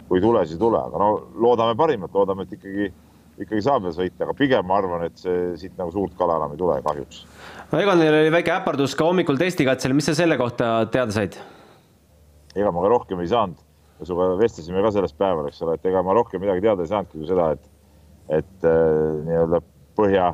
kui 0.07 0.19
ei 0.19 0.23
tule, 0.23 0.45
siis 0.45 0.57
ei 0.57 0.63
tule, 0.63 0.79
aga 0.79 1.01
no 1.01 1.09
loodame 1.43 1.75
parimat, 1.77 2.13
loodame, 2.15 2.45
et 2.45 2.55
ikkagi 2.57 2.87
ikkagi 3.41 3.63
saab 3.65 3.87
veel 3.87 3.95
sõita, 3.95 4.25
aga 4.27 4.35
pigem 4.37 4.67
ma 4.69 4.77
arvan, 4.81 5.05
et 5.07 5.17
see 5.19 5.53
siit 5.61 5.75
nagu 5.79 5.93
suurt 5.93 6.13
kala 6.19 6.37
enam 6.39 6.53
ei 6.53 6.59
tule 6.59 6.77
kahjuks. 6.85 7.23
no 7.71 7.81
Egonil 7.81 8.19
oli 8.19 8.33
väike 8.33 8.53
äpardus 8.53 8.95
ka 8.99 9.07
hommikul 9.09 9.39
testikatsel, 9.39 9.95
mis 9.97 10.09
sa 10.09 10.17
selle 10.17 10.37
kohta 10.39 10.75
teada 10.93 11.15
said? 11.15 11.37
ega 12.53 12.71
ma 12.71 12.83
ka 12.85 12.91
rohkem 12.93 13.23
ei 13.23 13.31
saanud, 13.31 13.57
sinuga 14.03 14.33
vestlesime 14.37 14.83
ka 14.85 14.93
sellest 14.93 15.17
päeval, 15.17 15.49
eks 15.49 15.63
ole, 15.65 15.77
et 15.79 15.89
ega 15.89 16.03
ma 16.05 16.15
rohkem 16.17 16.43
midagi 16.43 16.65
teada 16.65 16.85
ei 16.85 16.91
saanudki 16.91 17.21
kui 17.21 17.29
seda, 17.29 17.49
et, 17.57 17.69
et 18.41 18.67
äh, 18.69 19.23
nii-öelda 19.25 19.63
põhja, 19.97 20.27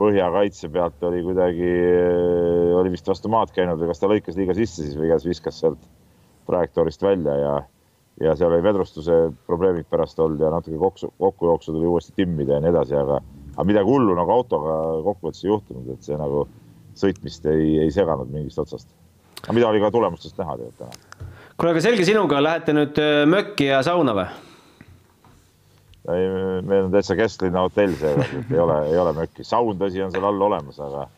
põhjakaitse 0.00 0.70
pealt 0.72 1.04
oli 1.06 1.20
kuidagi, 1.26 1.74
oli 2.80 2.94
vist 2.94 3.08
vastu 3.08 3.30
maad 3.32 3.52
käinud 3.54 3.80
või 3.80 3.92
kas 3.92 4.00
ta 4.00 4.08
lõikas 4.10 4.38
liiga 4.38 4.56
sisse 4.56 4.86
siis 4.86 4.96
või 4.96 5.10
igatahes 5.10 5.28
viskas 5.28 5.60
sealt 5.60 5.84
trajektoorist 6.48 7.04
välja 7.04 7.36
ja 7.38 7.52
ja 8.20 8.34
seal 8.36 8.52
oli 8.52 8.62
vedrustuse 8.64 9.12
probleemid 9.46 9.86
pärast 9.90 10.20
olnud 10.20 10.40
ja 10.40 10.50
natuke 10.52 10.78
kokku, 10.78 11.12
kokkujooksu 11.18 11.72
tuli 11.72 11.86
uuesti 11.86 12.12
timmida 12.16 12.58
ja 12.58 12.60
nii 12.60 12.72
edasi, 12.72 12.96
aga, 12.98 13.20
aga 13.54 13.66
midagi 13.68 13.88
hullu 13.88 14.16
nagu 14.18 14.34
autoga 14.34 14.76
kokkuvõttes 15.06 15.44
ei 15.44 15.50
juhtunud, 15.50 15.88
et 15.94 16.04
see 16.08 16.18
nagu 16.20 16.44
sõitmist 16.98 17.46
ei, 17.48 17.78
ei 17.86 17.94
seganud 17.94 18.30
mingist 18.32 18.60
otsast. 18.60 18.88
aga 19.42 19.56
mida 19.56 19.68
oli 19.68 19.80
ka 19.80 19.90
tulemustest 19.90 20.38
näha 20.38 20.58
tegelikult 20.58 20.78
täna. 20.84 21.28
kuule, 21.56 21.72
aga 21.72 21.84
selge 21.88 22.04
sinuga, 22.08 22.42
lähete 22.42 22.76
nüüd 22.76 23.00
äh, 23.00 23.24
mökki 23.28 23.70
ja 23.70 23.80
sauna 23.86 24.14
või? 24.18 24.28
ei, 26.12 26.28
meil 26.68 26.86
on 26.90 26.92
täitsa 26.92 27.16
kesklinna 27.16 27.64
hotell 27.64 27.96
seekord, 27.96 28.38
et 28.42 28.52
ei 28.52 28.62
ole, 28.66 28.78
ei 28.92 29.02
ole 29.06 29.16
mökki, 29.22 29.48
saun 29.48 29.80
tõsi 29.80 30.04
on 30.04 30.12
seal 30.12 30.28
all 30.28 30.48
olemas, 30.50 30.78
aga 30.82 31.08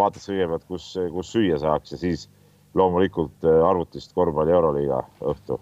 vaataks 0.00 0.30
kõigepealt, 0.32 0.66
kus, 0.68 0.92
kus 1.14 1.32
süüa 1.32 1.58
saaks 1.62 1.94
ja 1.94 2.04
siis 2.04 2.28
loomulikult 2.74 3.46
äh, 3.46 3.62
arvutist 3.70 4.14
korvpalli 4.18 4.58
Euroliiga 4.58 5.04
õhtu 5.20 5.60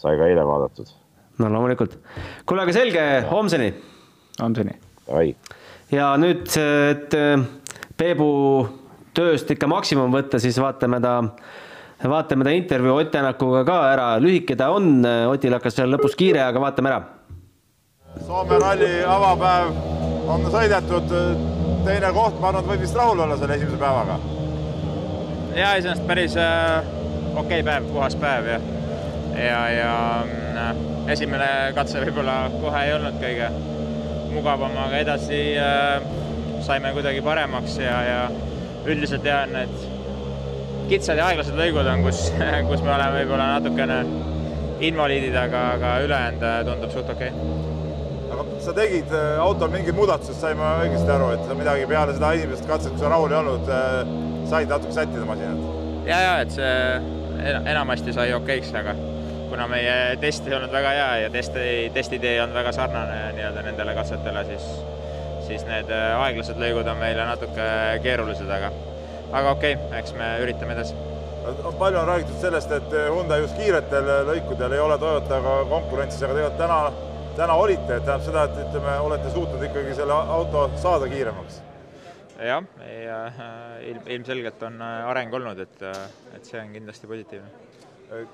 sai 0.00 0.16
ka 0.18 0.28
eile 0.30 0.44
vaadatud. 0.46 0.90
no 1.38 1.52
loomulikult. 1.52 1.96
kuule, 2.46 2.64
aga 2.64 2.74
selge, 2.76 3.06
homseni. 3.30 3.70
homseni. 4.40 4.76
ja 5.92 6.12
nüüd, 6.20 6.46
et 6.56 7.16
äh, 7.18 7.48
Peebu 8.00 8.30
tööst 9.16 9.50
ikka 9.52 9.68
maksimum 9.68 10.12
võtta, 10.14 10.40
siis 10.40 10.56
vaatame 10.62 11.00
ta, 11.04 11.14
vaatame 12.08 12.46
ta 12.46 12.54
intervjuu 12.56 12.96
Ott 13.02 13.10
Tänakuga 13.12 13.64
ka 13.68 13.78
ära, 13.90 14.10
lühike 14.22 14.56
ta 14.56 14.70
on, 14.72 15.02
Otil 15.28 15.52
hakkas 15.56 15.76
seal 15.76 15.92
lõpus 15.92 16.16
kiire, 16.16 16.40
aga 16.46 16.62
vaatame 16.62 16.92
ära. 16.94 17.00
Soome 18.24 18.56
ralli 18.62 18.90
avapäev 19.06 19.74
on 20.30 20.46
sõidetud, 20.54 21.12
teine 21.84 22.12
koht, 22.16 22.40
ma 22.40 22.50
arvan, 22.50 22.64
et 22.64 22.72
võib 22.72 22.84
vist 22.86 22.96
rahul 22.96 23.20
olla 23.26 23.36
selle 23.38 23.58
esimese 23.58 23.78
päevaga. 23.82 24.18
ja 25.54 25.76
iseenesest 25.76 26.06
päris 26.06 26.36
äh, 26.38 26.86
okei 27.34 27.60
okay 27.60 27.62
päev, 27.66 27.90
puhas 27.92 28.16
päev 28.16 28.46
ja 28.46 28.60
ja, 29.36 29.60
ja 29.70 29.92
äh, 30.56 30.72
esimene 31.12 31.48
katse 31.76 32.02
võib-olla 32.04 32.44
kohe 32.60 32.82
ei 32.86 32.94
olnud 32.96 33.20
kõige 33.22 33.50
mugavam, 34.34 34.76
aga 34.86 35.00
edasi 35.04 35.40
äh, 35.58 36.04
saime 36.66 36.92
kuidagi 36.96 37.22
paremaks 37.24 37.78
ja, 37.82 37.96
ja 38.06 38.20
üldiselt 38.88 39.26
jah, 39.26 39.46
need 39.50 39.72
kitsad 40.90 41.20
ja 41.20 41.30
aeglased 41.30 41.58
lõigud 41.58 41.86
on, 41.86 42.04
kus, 42.06 42.28
kus 42.70 42.84
me 42.84 42.94
oleme 42.94 43.20
võib-olla 43.20 43.54
natukene 43.56 44.00
invaliidid, 44.80 45.36
aga, 45.36 45.64
aga 45.76 45.96
ülejäänud 46.06 46.46
äh, 46.46 46.62
tundub 46.68 46.94
suht 46.94 47.12
okei 47.12 47.30
okay. 47.34 48.30
aga 48.30 48.46
sa 48.64 48.74
tegid 48.76 49.14
autol 49.42 49.72
mingid 49.72 49.96
muudatused, 49.98 50.38
sain 50.40 50.58
ma 50.60 50.78
õigesti 50.84 51.14
aru, 51.14 51.34
et 51.36 51.46
sa 51.46 51.58
midagi 51.58 51.86
peale 51.90 52.16
seda 52.16 52.34
esimest 52.38 52.68
katset, 52.70 52.94
kui 52.96 53.04
sa 53.04 53.12
rahul 53.12 53.32
ei 53.34 53.40
olnud, 53.42 53.72
said 54.50 54.72
natuke 54.72 54.96
sättida 54.96 55.28
masinat? 55.28 55.70
ja, 56.08 56.26
ja 56.26 56.36
et 56.44 56.52
see 56.54 56.74
enamasti 57.70 58.12
sai 58.12 58.32
okeiks, 58.36 58.72
aga 58.76 58.94
kuna 59.50 59.66
meie 59.70 59.94
test 60.22 60.46
ei 60.46 60.54
olnud 60.56 60.72
väga 60.72 60.94
hea 60.94 61.10
ja 61.24 61.30
testi, 61.34 61.66
testitee 61.94 62.38
on 62.42 62.54
väga 62.54 62.72
sarnane 62.72 63.18
nii-öelda 63.36 63.64
nendele 63.66 63.94
katsetele, 63.98 64.44
siis, 64.46 64.66
siis 65.48 65.64
need 65.68 65.90
aeglased 65.92 66.58
lõigud 66.62 66.90
on 66.90 67.00
meile 67.00 67.26
natuke 67.26 67.68
keerulised, 68.04 68.50
aga, 68.56 68.70
aga 69.32 69.54
okei 69.56 69.76
okay,, 69.76 70.02
eks 70.02 70.14
me 70.18 70.32
üritame 70.44 70.76
edasi. 70.78 70.98
palju 71.78 71.98
on 71.98 72.06
räägitud 72.12 72.38
sellest, 72.40 72.72
et 72.78 72.94
Hyundai 72.98 73.40
just 73.42 73.58
kiiretel 73.58 74.10
lõikudel 74.28 74.76
ei 74.76 74.84
ole 74.84 74.98
Toyotaga 74.98 75.56
konkurentsis, 75.72 76.22
aga 76.22 76.36
tegelikult 76.36 76.60
täna, 76.60 76.78
täna 77.40 77.56
olite, 77.64 77.96
et 77.96 78.06
tähendab 78.06 78.28
seda, 78.28 78.44
et 78.46 78.62
ütleme, 78.68 78.94
olete 79.08 79.34
suutnud 79.34 79.66
ikkagi 79.70 79.96
selle 79.98 80.20
auto 80.36 80.68
saada 80.78 81.10
kiiremaks 81.10 81.64
jah, 82.40 82.62
ja 82.88 83.18
ilm, 83.88 84.06
ilmselgelt 84.06 84.62
on 84.68 84.78
areng 84.84 85.34
olnud, 85.40 85.58
et, 85.66 85.82
et 86.36 86.46
see 86.46 86.62
on 86.62 86.70
kindlasti 86.72 87.10
positiivne 87.10 87.69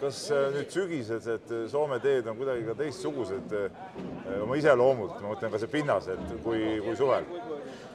kas 0.00 0.22
nüüd 0.54 0.70
sügisesed 0.72 1.50
Soome 1.68 1.98
teed 2.00 2.26
on 2.30 2.38
kuidagi 2.38 2.64
ka 2.64 2.76
teistsugused 2.78 3.52
oma 4.40 4.56
iseloomult, 4.56 5.18
ma 5.20 5.34
mõtlen 5.34 5.52
ka 5.52 5.60
see 5.60 5.72
pinnas, 5.72 6.08
et 6.12 6.36
kui, 6.44 6.78
kui 6.84 6.96
suvel? 6.96 7.28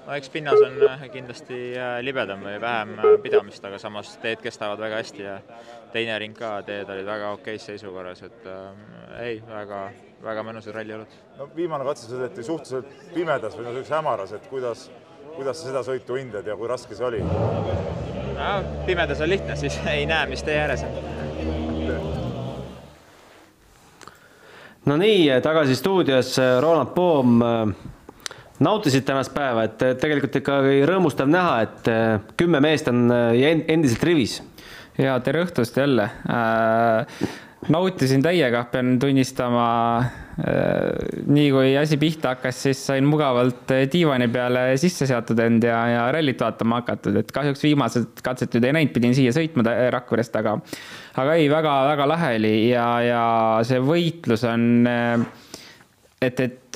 no 0.05 0.15
eks 0.17 0.31
pinnas 0.33 0.61
on 0.65 0.77
kindlasti 1.13 1.57
libedam 2.05 2.43
või 2.45 2.57
vähem 2.61 2.95
pidamist, 3.23 3.65
aga 3.65 3.79
samas 3.81 4.13
teed 4.21 4.41
kestavad 4.43 4.81
väga 4.81 5.01
hästi 5.01 5.25
ja 5.25 5.37
teine 5.93 6.17
ring 6.21 6.37
ka, 6.37 6.53
teed 6.67 6.89
olid 6.89 7.07
väga 7.07 7.31
okeis 7.35 7.65
seisukorras, 7.69 8.23
et 8.27 8.47
äh, 8.49 9.21
ei, 9.21 9.39
väga, 9.47 9.83
väga 10.23 10.45
mõnusad 10.47 10.75
ralliolud. 10.77 11.17
no 11.39 11.49
viimane 11.55 11.87
katse 11.87 12.09
sõideti 12.09 12.45
suhteliselt 12.47 13.09
pimedas 13.15 13.57
või 13.57 13.67
no 13.67 13.73
sellises 13.75 13.95
hämaras, 13.97 14.35
et 14.37 14.47
kuidas, 14.51 14.87
kuidas 15.35 15.61
sa 15.61 15.69
seda 15.69 15.83
sõitu 15.87 16.19
hindad 16.19 16.47
ja 16.47 16.57
kui 16.59 16.69
raske 16.71 16.97
see 16.97 17.09
oli? 17.09 17.25
no, 17.25 18.53
pimedas 18.87 19.21
on 19.21 19.33
lihtne, 19.33 19.59
siis 19.59 19.79
ei 19.95 20.07
näe, 20.09 20.29
mis 20.31 20.45
tee 20.47 20.57
ääres 20.61 20.87
on. 20.87 21.60
No 24.85 24.97
nii, 24.97 25.27
tagasi 25.43 25.75
stuudios, 25.75 26.35
Ronald 26.61 26.93
Poom. 26.95 27.41
nautisid 28.61 29.01
tänast 29.01 29.33
päeva, 29.33 29.63
et 29.65 29.79
tegelikult 29.97 30.35
ikkagi 30.37 30.83
rõõmustav 30.85 31.29
näha, 31.29 31.53
et 31.65 31.87
kümme 32.37 32.59
meest 32.61 32.87
on 32.91 33.09
endiselt 33.11 34.03
rivis. 34.05 34.41
ja 34.97 35.19
tere 35.19 35.41
õhtust 35.45 35.77
jälle 35.77 36.03
äh, 36.29 37.21
nautisin 37.69 38.23
täiega, 38.23 38.63
pean 38.71 38.95
tunnistama. 38.99 39.65
Äh, 40.41 41.25
nii 41.27 41.49
kui 41.53 41.73
asi 41.77 41.97
pihta 42.01 42.31
hakkas, 42.33 42.61
siis 42.63 42.79
sain 42.87 43.05
mugavalt 43.05 43.69
diivani 43.91 44.29
peale 44.31 44.63
sisse 44.81 45.05
seatud 45.09 45.39
end 45.43 45.67
ja, 45.67 45.81
ja 45.91 46.05
rallit 46.15 46.39
vaatama 46.41 46.79
hakatud, 46.79 47.19
et 47.19 47.33
kahjuks 47.35 47.61
viimased 47.67 48.23
katset 48.23 48.55
nüüd 48.55 48.65
ei 48.69 48.77
näinud, 48.79 48.93
pidin 48.95 49.13
siia 49.17 49.35
sõitma 49.35 49.65
Rakverest, 49.93 50.39
aga, 50.39 50.55
aga 51.21 51.35
ei 51.35 51.51
väga,, 51.51 51.75
väga-väga 51.91 52.09
lahe 52.09 52.33
oli 52.39 52.55
ja, 52.71 52.87
ja 53.05 53.23
see 53.67 53.83
võitlus 53.83 54.47
on, 54.49 54.65
äh, 54.89 55.27
et, 56.23 56.39
et 56.39 56.70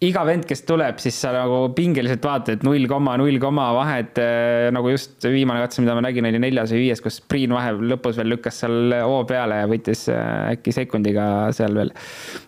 iga 0.00 0.22
vend, 0.24 0.46
kes 0.48 0.62
tuleb, 0.64 0.96
siis 1.02 1.16
sa 1.20 1.28
nagu 1.34 1.58
pingeliselt 1.76 2.24
vaatad, 2.24 2.62
null 2.64 2.86
koma, 2.88 3.18
null 3.20 3.36
koma 3.40 3.66
vahed 3.76 4.16
äh, 4.22 4.68
nagu 4.72 4.88
just 4.94 5.26
viimane 5.28 5.60
katse, 5.60 5.82
mida 5.84 5.92
ma 5.96 6.04
nägin, 6.06 6.24
oli 6.24 6.40
neljas 6.40 6.72
või 6.72 6.86
viies, 6.86 7.02
kus 7.04 7.18
Priin 7.28 7.52
vahe 7.52 7.74
lõpus 7.92 8.16
veel 8.16 8.32
lükkas 8.32 8.62
seal 8.62 8.94
hoo 9.04 9.18
peale 9.28 9.60
ja 9.60 9.68
võttis 9.68 10.06
äh, 10.08 10.54
äkki 10.54 10.72
sekundiga 10.72 11.26
seal 11.56 11.76
veel 11.76 11.92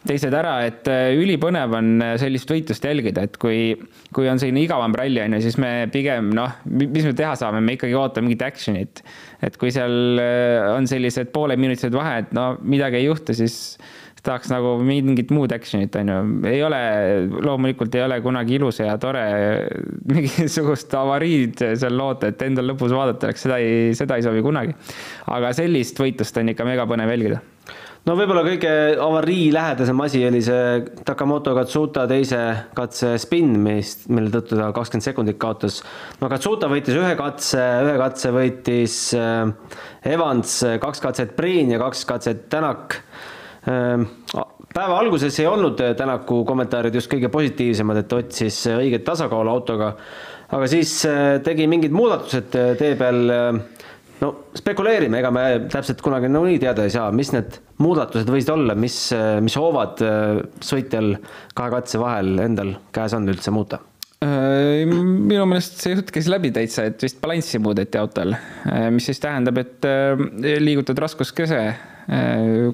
teised 0.08 0.32
ära, 0.32 0.54
et 0.64 0.88
äh, 0.88 1.12
ülipõnev 1.20 1.76
on 1.76 1.92
sellist 2.22 2.48
võitlust 2.48 2.88
jälgida, 2.88 3.28
et 3.28 3.36
kui, 3.42 3.76
kui 4.16 4.32
on 4.32 4.40
selline 4.40 4.64
igavam 4.64 4.96
ralli 4.96 5.20
on 5.20 5.36
ju, 5.36 5.44
siis 5.44 5.60
me 5.60 5.74
pigem 5.92 6.32
noh, 6.32 6.56
mis 6.72 7.04
me 7.04 7.12
teha 7.18 7.36
saame, 7.36 7.60
me 7.60 7.76
ikkagi 7.76 7.98
ootame 8.00 8.30
mingit 8.30 8.46
action'it. 8.48 9.04
et 9.44 9.60
kui 9.60 9.74
seal 9.74 10.22
on 10.72 10.88
sellised 10.88 11.28
pooleminutised 11.36 11.92
vahed, 11.92 12.32
no 12.32 12.54
midagi 12.64 13.02
ei 13.02 13.10
juhtu, 13.10 13.36
siis 13.36 13.76
tahaks 14.22 14.50
nagu 14.52 14.76
mingit 14.86 15.32
muud 15.34 15.52
action'it, 15.54 15.96
on 15.98 16.12
ju. 16.12 16.18
ei 16.50 16.62
ole, 16.62 16.80
loomulikult 17.42 17.94
ei 17.98 18.04
ole 18.06 18.20
kunagi 18.24 18.58
ilus 18.60 18.78
ja 18.82 18.94
tore 19.02 19.24
mingisugust 20.12 20.94
avariid 20.98 21.64
seal 21.74 21.96
loota, 21.98 22.30
et 22.30 22.42
endal 22.46 22.70
lõpus 22.72 22.94
vaadata 22.94 23.30
oleks, 23.30 23.46
seda 23.48 23.58
ei, 23.62 23.94
seda 23.98 24.18
ei 24.18 24.26
sobi 24.26 24.44
kunagi. 24.44 24.76
aga 25.32 25.54
sellist 25.58 25.98
võitlust 25.98 26.38
on 26.38 26.54
ikka 26.54 26.68
megapõnev 26.68 27.16
jälgida 27.16 27.42
no 28.06 28.14
võib-olla 28.18 28.42
kõige 28.46 28.70
avarii 29.02 29.50
lähedasem 29.54 30.00
asi 30.04 30.22
oli 30.26 30.40
see 30.44 30.80
Takamoto 31.06 31.54
Katsuta 31.58 32.06
teise 32.10 32.40
katse 32.78 33.14
spin, 33.22 33.54
mis, 33.62 33.94
mille 34.10 34.32
tõttu 34.34 34.58
ta 34.58 34.70
kakskümmend 34.74 35.06
sekundit 35.06 35.38
kaotas. 35.42 35.80
no 36.22 36.30
Katsuta 36.30 36.70
võitis 36.70 36.98
ühe 36.98 37.12
katse, 37.18 37.62
ühe 37.88 37.98
katse 38.00 38.34
võitis 38.34 38.96
äh, 39.18 39.76
Evans, 40.14 40.60
kaks 40.82 41.02
katset 41.04 41.36
Priin 41.38 41.74
ja 41.74 41.82
kaks 41.82 42.06
katset 42.08 42.48
Tänak 42.52 43.00
päeva 44.72 44.98
alguses 44.98 45.38
ei 45.40 45.48
olnud 45.48 45.80
eh, 45.84 45.94
Tänaku 45.98 46.42
kommentaarid 46.48 46.96
just 46.96 47.10
kõige 47.12 47.30
positiivsemad, 47.32 48.02
et 48.02 48.16
otsis 48.16 48.64
eh, 48.70 48.80
õiget 48.86 49.04
tasakaalu 49.06 49.52
autoga, 49.52 49.92
aga 50.52 50.68
siis 50.70 50.94
eh, 51.08 51.38
tegi 51.44 51.68
mingid 51.70 51.94
muudatused 51.94 52.50
tee 52.80 52.96
peal. 53.00 53.22
no 54.22 54.32
spekuleerime, 54.54 55.18
ega 55.18 55.30
me 55.34 55.44
täpselt 55.70 56.02
kunagi 56.04 56.30
nagunii 56.30 56.60
teada 56.62 56.86
ei 56.86 56.92
saa, 56.94 57.10
mis 57.14 57.32
need 57.34 57.56
muudatused 57.82 58.28
võisid 58.30 58.52
olla, 58.54 58.76
mis, 58.78 58.96
mis 59.42 59.56
hoovad 59.58 60.02
sõitjal 60.62 61.16
kahe 61.58 61.72
katse 61.72 61.98
vahel 61.98 62.36
endal 62.44 62.76
käes 62.94 63.16
on 63.18 63.26
üldse 63.32 63.54
muuta 63.54 63.82
minu 64.22 65.42
meelest 65.50 65.80
see 65.82 65.96
jutt 65.96 66.12
käis 66.14 66.28
läbi 66.30 66.52
täitsa, 66.54 66.84
et 66.86 67.02
vist 67.02 67.16
balanssi 67.18 67.58
muudeti 67.58 67.98
autol, 67.98 68.36
mis 68.94 69.08
siis 69.10 69.18
tähendab, 69.18 69.58
et 69.58 69.88
liigutad 70.62 71.00
raskuskese 71.02 71.58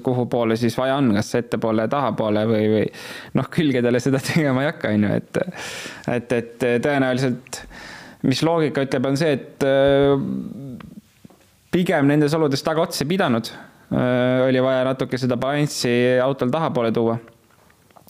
kuhu 0.03 0.25
poole 0.31 0.55
siis 0.57 0.73
vaja 0.77 0.95
on, 0.97 1.11
kas 1.13 1.29
ettepoole, 1.37 1.85
tahapoole 1.91 2.45
või, 2.49 2.65
või 2.73 2.85
noh, 3.37 3.49
külgedele 3.53 4.01
seda 4.01 4.21
tegema 4.31 4.65
ei 4.65 4.71
hakka, 4.71 4.93
on 4.95 5.05
ju, 5.05 5.15
et 5.21 5.41
et, 6.17 6.37
et 6.39 6.67
tõenäoliselt 6.83 7.63
mis 8.27 8.41
loogika 8.43 8.83
ütleb, 8.83 9.07
on 9.07 9.17
see, 9.19 9.35
et 9.37 9.65
äh, 9.67 10.13
pigem 11.73 12.09
nendes 12.09 12.35
oludes 12.35 12.63
tagaotsa 12.65 13.07
pidanud. 13.09 13.51
Äh, 13.89 14.45
oli 14.47 14.61
vaja 14.63 14.83
natuke 14.89 15.19
seda 15.21 15.37
balanssi 15.39 15.91
autol 16.23 16.51
tahapoole 16.53 16.91
tuua 16.95 17.17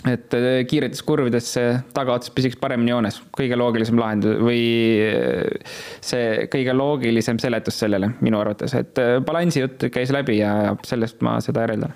et 0.08 0.34
äh, 0.38 0.62
kiiretes 0.70 1.02
kurvides 1.04 1.48
see 1.58 1.72
tagaots 1.96 2.32
püsiks 2.32 2.60
paremini 2.60 2.94
joones, 2.94 3.20
kõige 3.36 3.58
loogilisem 3.60 4.00
lahendus 4.00 4.38
või 4.40 4.62
äh, 5.04 5.74
see 6.00 6.46
kõige 6.52 6.76
loogilisem 6.78 7.40
seletus 7.42 7.82
sellele 7.84 8.14
minu 8.24 8.40
arvates, 8.40 8.76
et 8.80 9.02
äh, 9.02 9.18
balansi 9.26 9.66
jutt 9.66 9.90
käis 9.92 10.14
läbi 10.16 10.40
ja, 10.40 10.54
ja 10.70 10.78
sellest 10.88 11.20
ma 11.26 11.40
seda 11.44 11.66
järeldan 11.66 11.92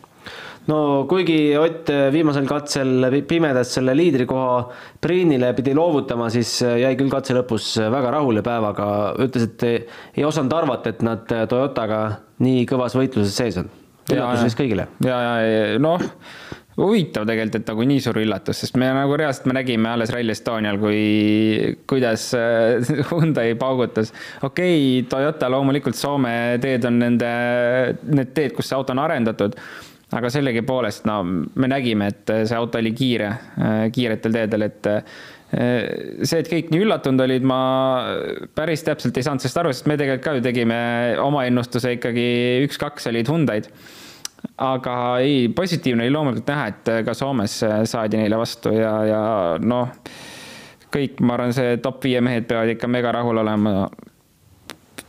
no 0.68 0.78
kuigi 1.08 1.56
Ott 1.60 1.92
viimasel 2.12 2.48
katsel 2.48 3.08
pimedas 3.28 3.72
selle 3.78 3.96
liidrikoha 3.96 4.58
Priinile 5.04 5.54
pidi 5.56 5.76
loovutama, 5.76 6.28
siis 6.32 6.58
jäi 6.60 6.94
küll 7.00 7.12
katse 7.12 7.36
lõpus 7.36 7.76
väga 7.92 8.12
rahule 8.18 8.44
päevaga, 8.44 8.88
ütles, 9.24 9.48
et 9.48 9.68
ei, 9.68 9.80
ei 10.18 10.28
osanud 10.28 10.56
arvata, 10.60 10.92
et 10.92 11.04
nad 11.04 11.24
Toyotaga 11.28 12.04
nii 12.44 12.68
kõvas 12.68 12.96
võitluses 13.00 13.36
sees 13.36 13.60
on. 13.64 13.72
üllatus 14.12 14.50
vist 14.50 14.60
kõigile. 14.60 14.88
ja, 15.08 15.20
ja 15.24 15.80
noh 15.84 16.04
huvitav 16.78 17.28
tegelikult, 17.28 17.60
et 17.62 17.70
nagu 17.70 17.86
nii 17.90 18.02
suur 18.04 18.20
üllatus, 18.24 18.64
sest 18.64 18.78
me 18.82 18.90
nagu 18.96 19.18
reaalselt 19.20 19.48
me 19.50 19.58
nägime 19.60 19.92
alles 19.92 20.14
Rally 20.14 20.34
Estonial, 20.34 20.80
kui, 20.82 21.76
kuidas 21.90 22.30
äh, 22.38 22.82
Hyundai 23.12 23.54
paugutas. 23.60 24.14
okei 24.42 24.76
okay,, 24.80 25.08
Toyota 25.10 25.52
loomulikult 25.54 25.98
Soome 26.00 26.34
teed 26.64 26.86
on 26.90 27.00
nende, 27.04 27.32
need 28.10 28.34
teed, 28.34 28.56
kus 28.58 28.72
see 28.72 28.80
auto 28.80 28.96
on 28.96 29.04
arendatud. 29.06 29.58
aga 30.14 30.30
sellegipoolest, 30.30 31.08
no 31.10 31.24
me 31.26 31.68
nägime, 31.70 32.12
et 32.14 32.32
see 32.46 32.58
auto 32.58 32.78
oli 32.78 32.92
kiire, 32.94 33.32
äh, 33.58 33.88
kiiretel 33.94 34.36
teedel, 34.36 34.68
et 34.68 34.90
äh, 34.90 35.16
see, 35.54 36.40
et 36.40 36.50
kõik 36.50 36.70
nii 36.74 36.84
üllatunud 36.86 37.22
olid, 37.26 37.46
ma 37.46 37.60
päris 38.58 38.86
täpselt 38.86 39.18
ei 39.18 39.26
saanud 39.26 39.42
sellest 39.42 39.62
aru, 39.62 39.74
sest 39.74 39.90
me 39.90 39.98
tegelikult 39.98 40.26
ka 40.26 40.38
ju 40.38 40.46
tegime 40.46 40.80
oma 41.22 41.46
ennustuse 41.50 41.96
ikkagi 41.98 42.26
üks-kaks 42.66 43.10
olid 43.14 43.30
Hyundai'd 43.30 43.70
aga 44.64 44.96
ei, 45.24 45.48
positiivne 45.56 46.06
oli 46.06 46.14
loomulikult 46.14 46.50
näha, 46.52 46.70
et 46.72 46.94
ka 47.08 47.16
Soomes 47.18 47.58
saadi 47.90 48.20
neile 48.22 48.38
vastu 48.40 48.74
ja, 48.76 48.94
ja 49.08 49.22
noh, 49.62 49.92
kõik, 50.94 51.22
ma 51.26 51.38
arvan, 51.38 51.54
see 51.56 51.78
top 51.84 52.04
viie 52.06 52.22
mehed 52.24 52.48
peavad 52.50 52.74
ikka 52.76 52.90
mega 52.92 53.14
rahul 53.16 53.44
olema. 53.44 53.88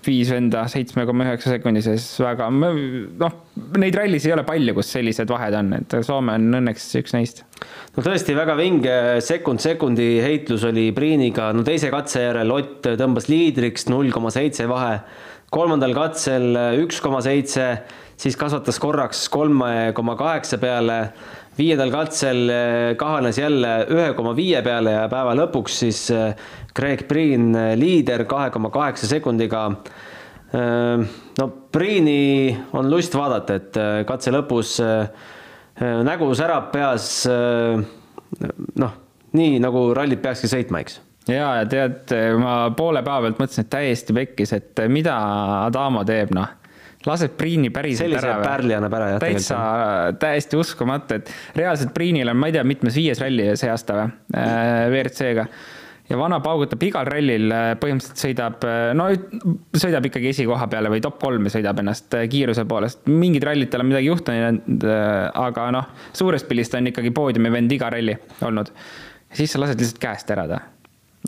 viis 0.05 0.29
venda 0.29 0.67
seitsme 0.69 1.07
koma 1.09 1.25
üheksa 1.25 1.55
sekundi 1.55 1.81
sees, 1.81 2.05
väga, 2.21 2.50
noh, 2.53 3.37
neid 3.81 3.95
rallis 3.97 4.26
ei 4.29 4.35
ole 4.35 4.43
palju, 4.45 4.75
kus 4.76 4.91
sellised 4.93 5.31
vahed 5.33 5.57
on, 5.57 5.71
et 5.79 5.97
Soome 6.05 6.35
on 6.37 6.59
õnneks 6.59 6.91
üks 7.00 7.14
neist. 7.17 7.41
no 7.97 8.05
tõesti 8.05 8.37
väga 8.37 8.57
vinge 8.59 8.97
sekund 9.25 9.64
sekundi 9.64 10.09
heitlus 10.21 10.67
oli 10.69 10.91
Priiniga, 10.93 11.53
no 11.57 11.64
teise 11.64 11.88
katse 11.95 12.26
järel 12.26 12.53
Ott 12.53 12.91
tõmbas 13.00 13.31
liidriks 13.33 13.88
null 13.88 14.12
koma 14.12 14.33
seitse 14.35 14.69
vahe, 14.69 14.99
kolmandal 15.54 15.94
katsel 15.94 16.50
üks 16.82 16.99
koma 17.04 17.20
seitse 17.23 17.68
siis 18.20 18.37
kasvatas 18.38 18.78
korraks 18.82 19.26
kolme 19.32 19.92
koma 19.94 20.16
kaheksa 20.18 20.58
peale, 20.62 20.99
viiendal 21.58 21.92
katsel 21.94 22.49
eh, 22.50 22.94
kahanes 22.99 23.38
jälle 23.38 23.75
ühe 23.90 24.08
koma 24.16 24.34
viie 24.37 24.62
peale 24.66 24.96
ja 24.96 25.06
päeva 25.11 25.34
lõpuks 25.38 25.78
siis 25.84 26.02
Greg 26.75 27.04
eh, 27.04 27.08
Priin 27.08 27.52
liider 27.78 28.26
kahe 28.30 28.50
koma 28.54 28.70
kaheksa 28.75 29.11
sekundiga. 29.11 29.68
no 31.38 31.46
Priini 31.73 32.56
on 32.73 32.90
lust 32.90 33.14
vaadata, 33.14 33.54
et 33.58 33.78
katse 34.06 34.30
lõpus 34.30 34.76
nägu 35.80 36.28
särab 36.38 36.70
peas. 36.70 37.26
noh, 38.78 38.92
nii 39.32 39.58
nagu 39.58 39.88
rallit 39.94 40.23
peakski 40.23 40.50
sõitma, 40.50 40.84
eks 40.87 41.00
ja, 41.28 41.49
ja 41.61 41.64
tead, 41.71 42.12
ma 42.40 42.59
poole 42.76 43.04
päeva 43.07 43.28
pealt 43.28 43.40
mõtlesin, 43.40 43.66
et 43.66 43.73
täiesti 43.73 44.16
pekkis, 44.16 44.52
et 44.57 44.85
mida 44.93 45.16
Adamo 45.64 46.04
teeb, 46.09 46.35
noh 46.37 46.61
laseb 47.09 47.37
Priini 47.38 47.71
päriselt 47.75 48.12
ära. 48.12 48.21
sellise 48.21 48.49
pärli 48.49 48.76
annab 48.76 48.99
ära 48.99 49.12
jah. 49.14 49.23
täitsa, 49.23 49.61
täiesti 50.21 50.59
uskumatu, 50.61 51.21
et 51.21 51.33
reaalselt 51.57 51.95
Priinil 51.97 52.33
on, 52.33 52.40
ma 52.40 52.50
ei 52.50 52.57
tea, 52.57 52.66
mitmes 52.66 52.99
viies 52.99 53.23
ralli 53.23 53.52
see 53.61 53.73
aasta 53.73 53.99
või 53.99 54.12
äh,, 54.40 54.73
WRC-ga. 54.90 55.47
ja 56.11 56.19
vana 56.21 56.40
paugutab 56.45 56.83
igal 56.87 57.09
rallil, 57.09 57.49
äh, 57.52 57.71
põhimõtteliselt 57.81 58.25
sõidab, 58.25 58.66
äh, 58.69 58.90
no 58.97 59.09
sõidab 59.76 60.09
ikkagi 60.11 60.33
esikoha 60.33 60.69
peale 60.73 60.93
või 60.93 61.02
top 61.04 61.21
kolme 61.23 61.52
sõidab 61.52 61.81
ennast 61.85 62.16
äh, 62.19 62.26
kiiruse 62.33 62.66
poolest. 62.69 63.04
mingid 63.11 63.47
rallid 63.49 63.73
tal 63.73 63.85
on 63.85 63.93
midagi 63.93 64.11
juhtunud, 64.11 64.87
aga 65.45 65.71
noh, 65.76 65.90
suures 66.16 66.47
pildis 66.49 66.73
ta 66.73 66.81
on 66.81 66.93
ikkagi 66.93 67.12
poodiumi 67.16 67.52
vend 67.52 67.76
iga 67.76 67.93
ralli 67.93 68.16
olnud. 68.45 68.73
siis 69.35 69.52
sa 69.52 69.61
lased 69.64 69.81
lihtsalt 69.81 70.00
käest 70.02 70.33
ära 70.37 70.49
ta. 70.49 70.62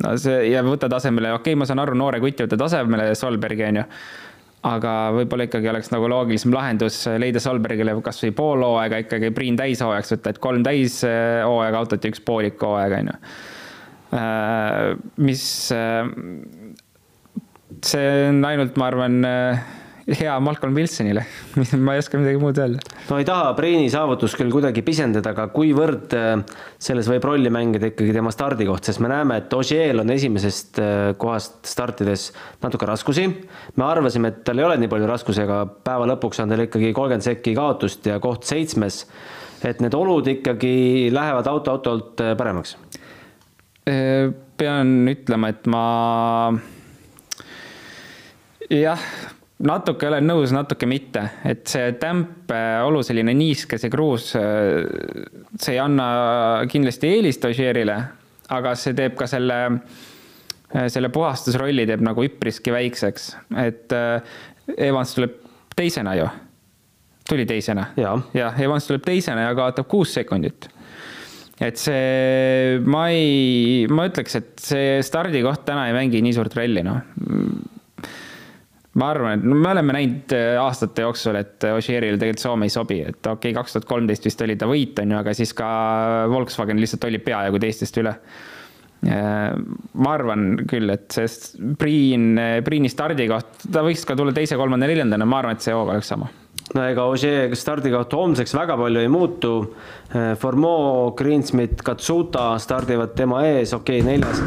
No 0.04 0.14
see 0.20 0.50
ja 0.50 0.62
võtad 0.66 0.92
asemele, 0.96 1.32
okei 1.36 1.52
okay,, 1.52 1.58
ma 1.58 1.68
saan 1.68 1.82
aru, 1.82 1.96
noore 1.98 2.20
kuti 2.22 2.46
võtad 2.46 2.64
asemele 2.68 3.10
Solbergi 3.18 3.68
onju 3.70 3.84
aga 4.66 4.92
võib-olla 5.14 5.46
ikkagi 5.46 5.70
oleks 5.70 5.90
nagu 5.92 6.08
loogilisem 6.10 6.54
lahendus 6.54 6.98
leida 7.20 7.42
Solbergile 7.42 7.94
kasvõi 8.04 8.32
pool 8.36 8.64
hooaega 8.66 9.02
ikkagi 9.04 9.30
Priin 9.36 9.58
täishooajaks 9.58 10.16
võtta, 10.16 10.32
et 10.32 10.40
kolm 10.42 10.64
täishooaega 10.66 11.82
autot 11.82 12.02
ja 12.02 12.12
üks 12.12 12.22
poolik 12.26 12.62
hooaeg, 12.62 12.96
on 13.00 13.12
ju. 13.12 13.16
Äh, 14.16 14.92
mis 15.22 15.44
äh, 15.74 16.10
see 17.86 18.12
on 18.30 18.44
ainult, 18.48 18.78
ma 18.80 18.90
arvan, 18.90 19.18
hea 20.06 20.40
Malcolm 20.40 20.74
Wilsonile 20.74 21.24
ma 21.84 21.94
ei 21.96 21.98
oska 21.98 22.18
midagi 22.20 22.38
muud 22.38 22.58
öelda. 22.62 22.78
no 23.08 23.18
ei 23.18 23.26
taha 23.26 23.50
Priini 23.58 23.88
saavutust 23.90 24.38
küll 24.38 24.52
kuidagi 24.54 24.84
pisendada, 24.86 25.32
aga 25.34 25.48
kuivõrd 25.54 26.14
äh, 26.14 26.58
selles 26.78 27.08
võib 27.10 27.26
rolli 27.26 27.50
mängida 27.52 27.90
ikkagi 27.90 28.14
tema 28.14 28.30
stardikoht, 28.34 28.86
sest 28.86 29.02
me 29.02 29.10
näeme, 29.10 29.40
et 29.42 29.56
Ogiel 29.56 30.04
on 30.04 30.12
esimesest 30.14 30.78
äh, 30.82 30.92
kohast 31.18 31.58
startides 31.66 32.28
natuke 32.62 32.86
raskusi. 32.86 33.26
me 33.74 33.86
arvasime, 33.88 34.30
et 34.30 34.44
tal 34.46 34.62
ei 34.62 34.68
ole 34.68 34.78
nii 34.82 34.92
palju 34.92 35.10
raskusi, 35.10 35.42
aga 35.42 35.64
päeva 35.66 36.06
lõpuks 36.12 36.44
on 36.44 36.54
tal 36.54 36.62
ikkagi 36.68 36.92
kolmkümmend 36.94 37.26
sekki 37.26 37.56
kaotust 37.58 38.06
ja 38.06 38.20
koht 38.22 38.46
seitsmes. 38.46 39.02
et 39.66 39.82
need 39.82 39.94
olud 39.98 40.26
ikkagi 40.30 41.10
lähevad 41.10 41.50
auto-autolt 41.50 42.22
äh, 42.22 42.36
paremaks. 42.38 42.78
pean 44.56 44.88
ütlema, 45.06 45.48
et 45.52 45.66
ma 45.70 45.82
jah, 48.70 48.98
natuke 49.64 50.08
olen 50.08 50.26
nõus, 50.28 50.52
natuke 50.52 50.88
mitte, 50.88 51.22
et 51.48 51.64
see 51.70 51.94
tämpeolu, 52.00 53.00
selline 53.06 53.32
niiske, 53.36 53.78
see 53.80 53.92
kruus, 53.92 54.32
see 54.34 55.72
ei 55.72 55.80
anna 55.80 56.08
kindlasti 56.68 57.14
eelist 57.14 57.44
Ožeerile, 57.48 57.96
aga 58.52 58.74
see 58.78 58.96
teeb 58.96 59.16
ka 59.18 59.28
selle, 59.30 59.60
selle 60.92 61.10
puhastusrolli 61.14 61.86
teeb 61.88 62.04
nagu 62.04 62.26
üpriski 62.26 62.74
väikseks, 62.74 63.30
et 63.62 63.96
Evans 64.76 65.14
tuleb 65.16 65.38
teisena 65.76 66.16
ju, 66.18 66.26
tuli 67.28 67.46
teisena. 67.48 67.90
Ja.. 67.96 68.16
jah, 68.36 68.58
Evans 68.60 68.88
tuleb 68.88 69.06
teisena 69.06 69.48
ja 69.48 69.54
kaotab 69.56 69.88
kuus 69.88 70.12
sekundit. 70.16 70.68
Et 71.56 71.78
see, 71.80 72.76
ma 72.84 73.06
ei, 73.08 73.86
ma 73.88 74.04
ütleks, 74.10 74.34
et 74.36 74.60
see 74.60 74.98
stardikoht 75.06 75.64
täna 75.64 75.86
ei 75.88 75.96
mängi 75.96 76.20
nii 76.20 76.36
suurt 76.36 76.52
rolli, 76.58 76.84
noh 76.84 77.65
ma 78.96 79.10
arvan, 79.12 79.38
et 79.38 79.46
no 79.46 79.58
me 79.60 79.70
oleme 79.72 79.96
näinud 79.96 80.34
äh, 80.36 80.56
aastate 80.60 81.04
jooksul, 81.06 81.38
et 81.40 81.68
Ožeerile 81.68 82.18
tegelikult 82.20 82.44
Soome 82.44 82.68
ei 82.68 82.72
sobi, 82.74 83.00
et 83.04 83.20
okei 83.20 83.52
okay,, 83.52 83.56
kaks 83.56 83.76
tuhat 83.76 83.88
kolmteist 83.88 84.28
vist 84.28 84.44
oli 84.46 84.58
ta 84.60 84.68
võit, 84.70 84.98
on 85.02 85.14
ju, 85.14 85.22
aga 85.22 85.34
siis 85.36 85.52
ka 85.56 85.68
Volkswagen 86.32 86.80
lihtsalt 86.82 87.08
oli 87.08 87.20
peaaegu 87.22 87.60
teistest 87.62 88.00
üle. 88.02 88.16
Äh, 89.06 89.52
ma 90.00 90.16
arvan 90.16 90.48
küll, 90.68 90.90
et 90.94 91.12
see 91.12 91.28
Priin, 91.78 92.40
Priini 92.64 92.90
stardikoht, 92.92 93.68
ta 93.72 93.84
võiks 93.86 94.06
ka 94.08 94.16
tulla 94.18 94.34
teise, 94.36 94.58
kolmanda, 94.58 94.88
neljandana, 94.88 95.28
ma 95.28 95.42
arvan, 95.42 95.58
et 95.58 95.66
see 95.66 95.76
hooga 95.76 95.98
oleks 95.98 96.12
sama 96.14 96.32
no 96.74 96.82
ega 96.82 97.04
Ožee 97.06 97.54
stardikoht 97.54 98.14
homseks 98.16 98.54
väga 98.56 98.76
palju 98.78 99.02
ei 99.02 99.10
muutu. 99.12 99.52
Äh, 100.10 100.32
Formeau, 100.40 101.12
Greensmith, 101.18 101.84
Katsuta 101.86 102.54
stardivad 102.62 103.14
tema 103.18 103.44
ees, 103.46 103.74
okei 103.76 104.00
okay,, 104.00 104.16
neljas 104.16 104.42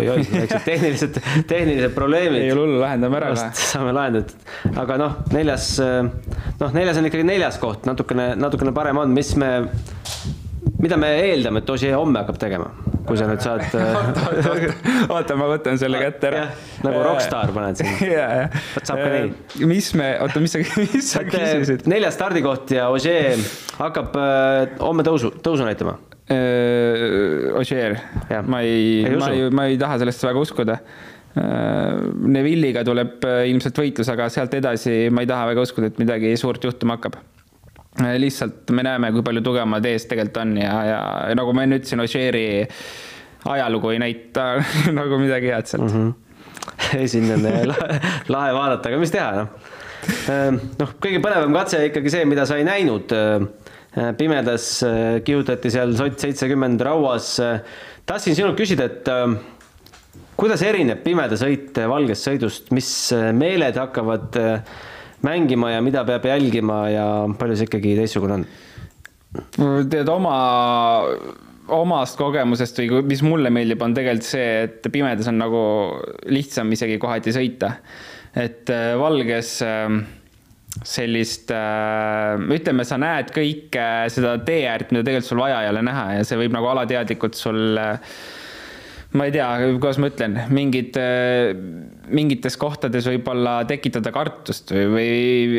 oi-oi, 0.00 0.24
väiksed 0.32 0.66
tehnilised, 0.66 1.20
tehnilised 1.50 1.94
probleemid. 1.96 2.42
ei 2.42 2.52
ole 2.54 2.64
hullu, 2.64 2.80
lahendame 2.82 3.20
ära 3.20 3.30
saame 3.36 3.94
lahendatud, 3.96 4.50
aga 4.80 4.98
noh, 5.00 5.16
neljas, 5.34 5.72
noh, 5.80 6.76
neljas 6.76 7.00
on 7.00 7.08
ikkagi 7.10 7.26
neljas 7.28 7.60
koht, 7.62 7.88
natukene, 7.88 8.32
natukene 8.40 8.74
parem 8.76 9.00
on, 9.02 9.12
mis 9.16 9.34
me, 9.40 9.50
mida 10.80 10.98
me 11.00 11.12
eeldame, 11.26 11.62
et 11.62 11.74
Ožee 11.74 11.92
homme 11.94 12.22
hakkab 12.22 12.40
tegema, 12.40 12.70
kui 13.06 13.18
sa 13.20 13.28
nüüd 13.30 13.42
saad 13.44 13.64
oota, 15.14 15.38
ma 15.38 15.48
võtan 15.50 15.80
selle 15.80 16.02
kätte 16.02 16.30
ära. 16.30 16.44
nagu 16.86 17.02
rokkstaar 17.04 17.54
paned 17.56 17.80
sinna. 17.80 18.28
vot 18.74 18.92
saab 18.92 19.02
ka 19.02 19.08
nii. 19.14 19.32
Äh, 19.32 19.66
mis 19.70 19.90
me, 19.98 20.12
oota, 20.24 20.42
mis 20.42 20.56
sa, 20.56 20.62
mis 20.84 21.14
sa 21.16 21.24
küsisid? 21.26 21.88
neljas 21.90 22.16
stardikoht 22.18 22.76
ja 22.76 22.88
Ožee 22.94 23.34
hakkab 23.80 24.16
äh, 24.20 24.78
homme 24.82 25.06
tõusu, 25.06 25.34
tõusu 25.44 25.68
näitama 25.68 25.98
Äh, 25.98 26.19
Ožeer, 26.30 27.96
ma 28.46 28.60
ei, 28.62 29.02
ma 29.18 29.30
ei, 29.32 29.48
ma 29.50 29.64
ei 29.66 29.78
taha 29.80 29.98
sellesse 29.98 30.28
väga 30.28 30.42
uskuda. 30.44 30.76
Äh, 31.30 32.04
Neville'iga 32.30 32.84
tuleb 32.86 33.26
äh, 33.26 33.42
ilmselt 33.50 33.78
võitlus, 33.78 34.10
aga 34.12 34.28
sealt 34.30 34.54
edasi 34.58 35.10
ma 35.14 35.24
ei 35.24 35.30
taha 35.30 35.48
väga 35.50 35.64
uskuda, 35.66 35.90
et 35.90 36.00
midagi 36.02 36.32
suurt 36.38 36.64
juhtuma 36.66 36.98
hakkab. 36.98 37.18
lihtsalt 38.22 38.70
me 38.70 38.84
näeme, 38.86 39.10
kui 39.12 39.22
palju 39.26 39.42
tugevamad 39.42 39.86
ees 39.90 40.06
tegelikult 40.06 40.36
on 40.44 40.52
ja, 40.60 40.74
ja 40.86 41.00
nagu 41.36 41.52
ma 41.52 41.64
enne 41.66 41.80
ütlesin, 41.80 42.00
Ožeeri 42.00 42.44
ajalugu 43.50 43.90
ei 43.90 43.98
näita 43.98 44.46
nagu 44.98 45.18
midagi 45.18 45.50
head 45.50 45.66
sealt 45.66 45.90
mm. 45.90 46.12
-hmm. 46.14 47.08
siin 47.12 47.26
on 47.34 47.42
lahe, 47.72 48.00
lahe 48.28 48.54
vaadata, 48.54 48.88
aga 48.88 48.98
mis 49.02 49.10
teha, 49.10 49.30
noh. 49.42 49.48
noh, 50.78 50.94
kõige 51.02 51.18
põnevam 51.22 51.58
katse 51.58 51.82
ikkagi 51.90 52.14
see, 52.14 52.24
mida 52.30 52.46
sa 52.46 52.56
ei 52.56 52.64
näinud 52.64 53.10
Äh, 53.10 53.46
pimedas 54.18 54.66
äh, 54.86 55.18
kihutati 55.26 55.70
seal 55.72 55.94
sott 55.98 56.22
seitsekümmend 56.22 56.82
rauas. 56.86 57.32
Äh, 57.42 57.60
tahtsin 58.06 58.36
sinult 58.38 58.58
küsida, 58.58 58.86
et 58.86 59.08
kuidas 60.38 60.62
erineb 60.66 61.02
pimeda 61.04 61.36
sõit 61.38 61.76
valgest 61.90 62.26
sõidust, 62.26 62.70
mis 62.74 62.88
meeled 63.36 63.76
hakkavad 63.78 64.38
mängima 65.26 65.74
ja 65.74 65.82
mida 65.84 66.02
peab 66.08 66.24
jälgima 66.26 66.78
ja 66.90 67.04
palju 67.38 67.58
see 67.58 67.68
ikkagi 67.68 67.92
teistsugune 67.98 68.40
on? 68.40 68.48
tead 69.92 70.08
oma, 70.10 70.34
omast 71.70 72.18
kogemusest 72.18 72.80
või 72.80 73.02
mis 73.12 73.20
mulle 73.22 73.52
meeldib, 73.54 73.84
on 73.84 73.94
tegelikult 73.94 74.26
see, 74.26 74.64
et 74.64 74.88
pimedas 74.90 75.28
on 75.30 75.38
nagu 75.38 75.60
lihtsam 76.26 76.72
isegi 76.74 76.98
kohati 76.98 77.36
sõita. 77.36 77.76
et 78.34 78.70
valges 78.98 79.60
äh, 79.66 80.00
sellist, 80.86 81.50
äh, 81.52 82.40
ütleme, 82.56 82.86
sa 82.88 82.98
näed 83.00 83.32
kõike 83.34 83.86
seda 84.12 84.36
tee 84.46 84.64
äärt, 84.70 84.94
mida 84.94 85.04
tegelikult 85.06 85.28
sul 85.28 85.42
vaja 85.42 85.62
ei 85.64 85.72
ole 85.72 85.82
näha 85.86 86.04
ja 86.18 86.26
see 86.26 86.38
võib 86.40 86.54
nagu 86.56 86.70
alateadlikult 86.70 87.36
sul 87.38 87.80
ma 89.18 89.26
ei 89.26 89.34
tea, 89.34 89.48
kuidas 89.76 89.98
ma 90.00 90.10
ütlen, 90.12 90.38
mingid, 90.54 90.96
äh, 91.00 91.52
mingites 92.14 92.56
kohtades 92.60 93.08
võib-olla 93.10 93.60
tekitada 93.68 94.12
kartust 94.14 94.72
või, 94.72 94.88
või 94.94 95.06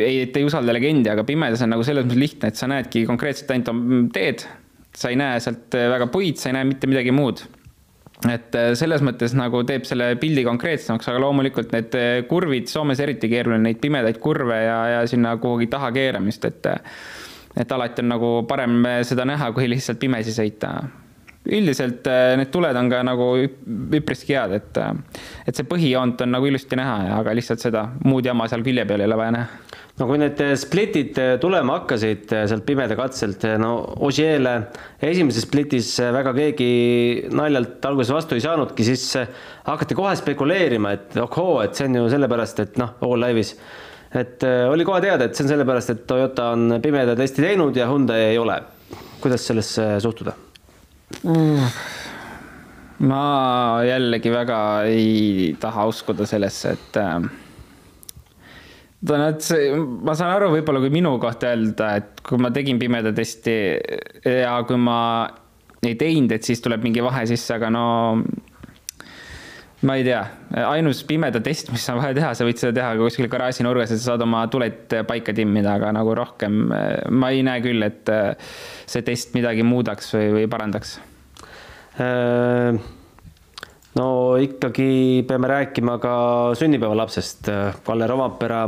ei, 0.08 0.20
et 0.26 0.36
ei 0.40 0.48
usalda 0.48 0.74
legendi, 0.74 1.12
aga 1.12 1.26
pimedas 1.28 1.64
on 1.64 1.74
nagu 1.74 1.86
selles 1.86 2.08
mõttes 2.08 2.22
lihtne, 2.22 2.52
et 2.52 2.60
sa 2.60 2.70
näedki 2.72 3.06
konkreetselt 3.08 3.54
ainult 3.54 4.12
teed. 4.16 4.46
sa 4.92 5.08
ei 5.08 5.16
näe 5.16 5.40
sealt 5.40 5.72
väga 5.72 6.06
puid, 6.12 6.36
sa 6.36 6.50
ei 6.50 6.58
näe 6.58 6.66
mitte 6.68 6.90
midagi 6.90 7.14
muud 7.16 7.46
et 8.30 8.54
äh, 8.58 8.70
selles 8.78 9.02
mõttes 9.04 9.34
nagu 9.38 9.62
teeb 9.66 9.86
selle 9.88 10.12
pildi 10.20 10.44
konkreetsemaks, 10.46 11.08
aga 11.10 11.22
loomulikult 11.24 11.74
need 11.74 11.98
äh, 11.98 12.14
kurvid, 12.28 12.70
Soomes 12.70 13.02
eriti 13.02 13.30
keeruline, 13.32 13.64
neid 13.66 13.82
pimedaid 13.82 14.20
kurve 14.22 14.62
ja, 14.62 14.78
ja 14.96 15.04
sinna 15.10 15.34
kuhugi 15.42 15.70
taha 15.72 15.92
keeramist, 15.94 16.46
et 16.48 16.72
et 17.52 17.72
alati 17.74 18.00
on 18.00 18.08
nagu 18.14 18.28
parem 18.48 18.78
seda 19.04 19.26
näha, 19.28 19.50
kui 19.52 19.66
lihtsalt 19.68 19.98
pimesi 20.00 20.32
sõita. 20.32 20.72
Üldiselt 21.42 22.06
äh, 22.06 22.34
need 22.38 22.52
tuled 22.54 22.76
on 22.78 22.90
ka 22.92 23.02
nagu 23.06 23.28
üpriski 23.98 24.36
head, 24.36 24.54
et 24.60 24.82
et 25.48 25.58
see 25.58 25.66
põhijoont 25.66 26.22
on 26.22 26.36
nagu 26.36 26.46
ilusti 26.46 26.78
näha, 26.78 27.16
aga 27.18 27.34
lihtsalt 27.34 27.62
seda 27.64 27.88
muud 28.06 28.26
jama 28.26 28.46
seal 28.50 28.62
külje 28.66 28.86
peal 28.86 29.02
ei 29.02 29.10
ole 29.10 29.18
vaja 29.18 29.34
näha 29.38 29.80
no 29.98 30.08
kui 30.08 30.20
need 30.22 30.38
splitid 30.58 31.18
tulema 31.42 31.80
hakkasid 31.80 32.30
sealt 32.30 32.64
pimeda 32.66 32.96
katselt, 32.98 33.44
no 33.60 33.74
Ožeele 34.06 34.54
esimeses 35.02 35.44
splitis 35.46 35.90
väga 36.14 36.32
keegi 36.36 36.70
naljalt 37.34 37.84
alguses 37.90 38.14
vastu 38.14 38.38
ei 38.38 38.44
saanudki, 38.44 38.86
siis 38.86 39.04
hakati 39.66 39.98
kohe 39.98 40.14
spekuleerima, 40.18 40.94
et 40.96 41.18
ohoo, 41.20 41.60
et 41.64 41.76
see 41.76 41.90
on 41.90 42.00
ju 42.00 42.12
sellepärast, 42.14 42.62
et 42.64 42.78
noh, 42.80 42.94
All 43.04 43.26
Live'is 43.26 43.56
et 44.12 44.44
oli 44.68 44.84
kohe 44.84 45.00
teada, 45.04 45.26
et 45.26 45.36
see 45.36 45.46
on 45.46 45.52
sellepärast, 45.54 45.92
et 45.94 46.06
Toyota 46.08 46.52
on 46.56 46.78
pimeda 46.84 47.16
testi 47.18 47.44
teinud 47.44 47.76
ja 47.76 47.88
Hyundai 47.90 48.30
ei 48.30 48.38
ole. 48.38 48.60
kuidas 49.22 49.46
sellesse 49.46 50.00
suhtuda? 50.00 50.34
Ma 53.02 53.22
jällegi 53.86 54.30
väga 54.32 54.58
ei 54.90 55.56
taha 55.60 55.86
uskuda 55.90 56.26
sellesse, 56.28 56.76
et 56.76 56.98
äh, 57.02 57.20
see, 59.42 59.72
ma 59.76 60.14
saan 60.18 60.36
aru, 60.36 60.52
võib-olla 60.56 60.82
kui 60.84 60.92
minu 60.94 61.16
kohta 61.22 61.52
öelda, 61.52 61.96
et 61.98 62.22
kui 62.26 62.38
ma 62.38 62.52
tegin 62.54 62.78
pimeda 62.78 63.12
testi 63.16 63.56
ja 64.24 64.56
kui 64.68 64.78
ma 64.78 64.98
ei 65.82 65.96
teinud, 65.98 66.32
et 66.36 66.46
siis 66.46 66.62
tuleb 66.62 66.84
mingi 66.86 67.02
vahe 67.02 67.26
sisse, 67.26 67.56
aga 67.56 67.72
no 67.74 67.86
ma 69.82 69.96
ei 69.98 70.06
tea, 70.06 70.20
ainus 70.68 71.02
pimeda 71.08 71.40
test, 71.42 71.72
mis 71.74 71.84
on 71.90 71.98
vaja 71.98 72.14
teha, 72.16 72.32
sa 72.38 72.46
võid 72.46 72.60
seda 72.60 72.76
teha 72.76 72.94
ka 72.94 73.02
kuskil 73.02 73.28
garaaži 73.32 73.66
nurgas, 73.66 73.90
et 73.90 73.98
sa 73.98 74.12
saad 74.12 74.24
oma 74.26 74.44
tuled 74.52 74.94
paika 75.08 75.34
timmida, 75.34 75.76
aga 75.80 75.90
nagu 75.96 76.14
rohkem 76.14 76.64
ma 77.10 77.30
ei 77.34 77.42
näe 77.46 77.62
küll, 77.64 77.82
et 77.82 78.10
see 78.86 79.02
test 79.06 79.34
midagi 79.34 79.66
muudaks 79.66 80.14
või, 80.14 80.28
või 80.38 80.50
parandaks. 80.52 80.98
Äh 81.98 82.82
no 83.98 84.06
ikkagi 84.40 85.24
peame 85.28 85.50
rääkima 85.50 85.98
ka 86.00 86.14
sünnipäevalapsest, 86.56 87.50
Kalle 87.84 88.06
Romapera 88.08 88.64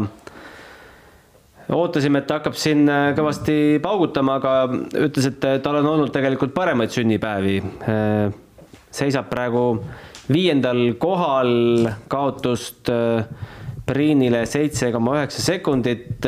ootasime, 1.72 2.20
et 2.20 2.28
ta 2.28 2.38
hakkab 2.40 2.56
siin 2.60 2.84
äh, 2.90 3.10
kõvasti 3.16 3.78
paugutama, 3.84 4.38
aga 4.40 4.54
ütles, 5.06 5.30
et 5.30 5.46
tal 5.64 5.80
on 5.80 5.88
olnud 5.94 6.12
tegelikult 6.12 6.52
paremaid 6.56 6.92
sünnipäevi. 6.92 7.60
Äh, 7.88 8.34
seisab 8.94 9.30
praegu 9.30 9.64
viiendal 10.32 10.94
kohal, 11.00 11.88
kaotust 12.08 12.90
äh, 12.92 13.24
Priinile 13.84 14.46
seitse 14.48 14.88
koma 14.94 15.18
üheksa 15.18 15.42
sekundit. 15.44 16.24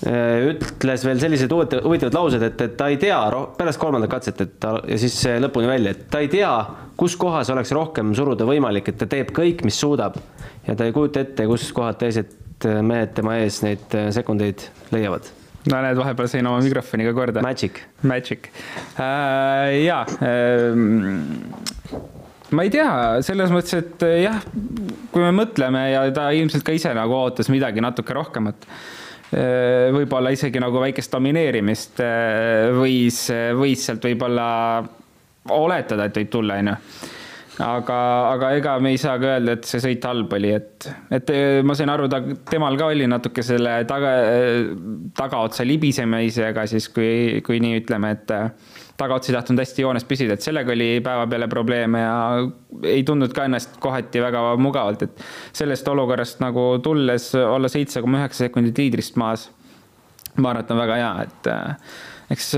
ütles 0.00 1.02
veel 1.04 1.18
sellised 1.20 1.52
huvitavad 1.52 2.14
laused, 2.16 2.44
et, 2.44 2.60
et 2.64 2.76
ta 2.76 2.86
ei 2.92 2.98
tea 3.00 3.16
pärast 3.56 3.80
kolmandat 3.80 4.12
katset, 4.12 4.40
et 4.44 4.54
ta 4.60 4.74
ja 4.88 4.96
siis 5.00 5.16
lõpuni 5.44 5.68
välja, 5.68 5.92
et 5.96 6.06
ta 6.12 6.20
ei 6.24 6.28
tea, 6.32 6.52
kus 7.00 7.16
kohas 7.20 7.52
oleks 7.52 7.72
rohkem 7.76 8.14
suruda 8.16 8.48
võimalik, 8.48 8.92
et 8.92 9.00
ta 9.00 9.08
teeb 9.08 9.32
kõik, 9.36 9.64
mis 9.64 9.80
suudab 9.80 10.16
ja 10.68 10.76
ta 10.76 10.88
ei 10.88 10.96
kujuta 10.96 11.24
ette, 11.24 11.48
kus 11.48 11.68
kohad 11.76 12.00
teised 12.00 12.68
mehed 12.84 13.12
tema 13.16 13.40
ees 13.40 13.60
neid 13.64 14.00
sekundeid 14.16 14.68
leiavad 14.92 15.39
no 15.68 15.82
näed, 15.84 15.98
vahepeal 16.00 16.30
sain 16.32 16.46
oma 16.48 16.62
mikrofoni 16.64 17.08
ka 17.08 17.16
korda. 17.16 17.44
Magic. 17.44 17.82
Magic 18.02 18.48
äh,. 18.96 19.82
jaa 19.84 20.04
äh,. 20.24 20.72
ma 22.50 22.64
ei 22.66 22.72
tea, 22.72 22.92
selles 23.26 23.52
mõttes, 23.54 23.76
et 23.78 24.08
jah, 24.24 24.40
kui 25.12 25.22
me 25.22 25.34
mõtleme 25.36 25.84
ja 25.92 26.06
ta 26.14 26.30
ilmselt 26.34 26.64
ka 26.66 26.74
ise 26.74 26.94
nagu 26.96 27.14
ootas 27.20 27.52
midagi 27.52 27.84
natuke 27.84 28.16
rohkemat 28.16 28.66
Äh, 29.30 29.92
võib-olla 29.94 30.32
isegi 30.34 30.58
nagu 30.58 30.80
väikest 30.82 31.12
domineerimist 31.14 32.00
äh, 32.02 32.66
võis, 32.74 33.28
võis 33.54 33.84
sealt 33.86 34.02
võib-olla 34.02 34.46
oletada, 35.54 36.08
et 36.08 36.18
võib 36.18 36.32
tulla, 36.32 36.56
onju 36.58 36.74
aga, 37.64 37.98
aga 38.34 38.50
ega 38.58 38.74
me 38.82 38.92
ei 38.94 38.98
saa 39.00 39.18
ka 39.20 39.34
öelda, 39.34 39.56
et 39.58 39.68
see 39.68 39.80
sõit 39.82 40.04
halb 40.08 40.32
oli, 40.36 40.52
et, 40.56 40.88
et 41.12 41.32
äh, 41.34 41.60
ma 41.66 41.76
sain 41.78 41.92
aru, 41.92 42.08
ta, 42.12 42.20
temal 42.50 42.78
ka 42.80 42.90
oli 42.92 43.08
natuke 43.10 43.44
selle 43.46 43.80
taga, 43.88 44.12
tagaotsa 45.18 45.66
libisemisega 45.68 46.66
siis, 46.70 46.90
kui, 46.94 47.40
kui 47.46 47.60
nii 47.62 47.82
ütleme, 47.82 48.14
et 48.16 48.34
tagaotsa 49.00 49.32
ei 49.32 49.38
tahtnud 49.38 49.62
hästi 49.62 49.84
joones 49.84 50.06
püsida, 50.08 50.36
et 50.36 50.44
sellega 50.44 50.74
oli 50.74 50.90
päeva 51.04 51.26
peale 51.30 51.48
probleeme 51.52 52.02
ja 52.02 52.18
ei 52.90 53.04
tundnud 53.06 53.32
ka 53.36 53.46
ennast 53.48 53.78
kohati 53.82 54.22
väga 54.22 54.44
mugavalt, 54.60 55.06
et 55.06 55.24
sellest 55.56 55.88
olukorrast 55.88 56.42
nagu 56.44 56.66
tulles 56.84 57.32
olla 57.40 57.70
seitse 57.72 58.04
koma 58.04 58.20
üheksa 58.20 58.46
sekundit 58.46 58.78
liidrist 58.80 59.18
maas, 59.20 59.48
ma 60.36 60.52
arvan, 60.52 60.64
et 60.64 60.72
on 60.74 60.82
väga 60.84 61.00
hea, 61.00 61.12
et 61.26 61.52
eks, 62.30 62.50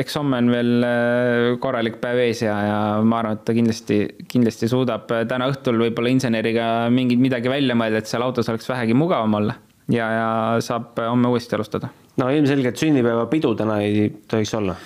eks 0.00 0.18
homme 0.20 0.40
on 0.42 0.50
veel 0.52 0.86
äh, 0.86 1.50
korralik 1.62 2.00
päev 2.02 2.22
ees 2.26 2.42
ja, 2.44 2.56
ja 2.68 2.80
ma 3.04 3.22
arvan, 3.22 3.38
et 3.38 3.46
ta 3.48 3.54
kindlasti, 3.56 4.00
kindlasti 4.30 4.70
suudab 4.70 5.10
täna 5.30 5.48
õhtul 5.52 5.80
võib-olla 5.86 6.12
inseneriga 6.12 6.66
mingit 6.92 7.22
midagi 7.22 7.52
välja 7.52 7.76
mõelda, 7.78 8.02
et 8.02 8.10
seal 8.10 8.26
autos 8.26 8.50
oleks 8.52 8.68
vähegi 8.70 8.96
mugavam 8.98 9.40
olla 9.40 9.56
ja, 9.92 10.10
ja 10.18 10.28
saab 10.64 11.00
homme 11.00 11.32
uuesti 11.32 11.56
alustada. 11.58 11.90
no 12.20 12.28
ilmselgelt 12.30 12.80
sünnipäevapidu 12.80 13.54
täna 13.58 13.80
ei 13.84 14.10
tohiks 14.28 14.54
olla 14.60 14.76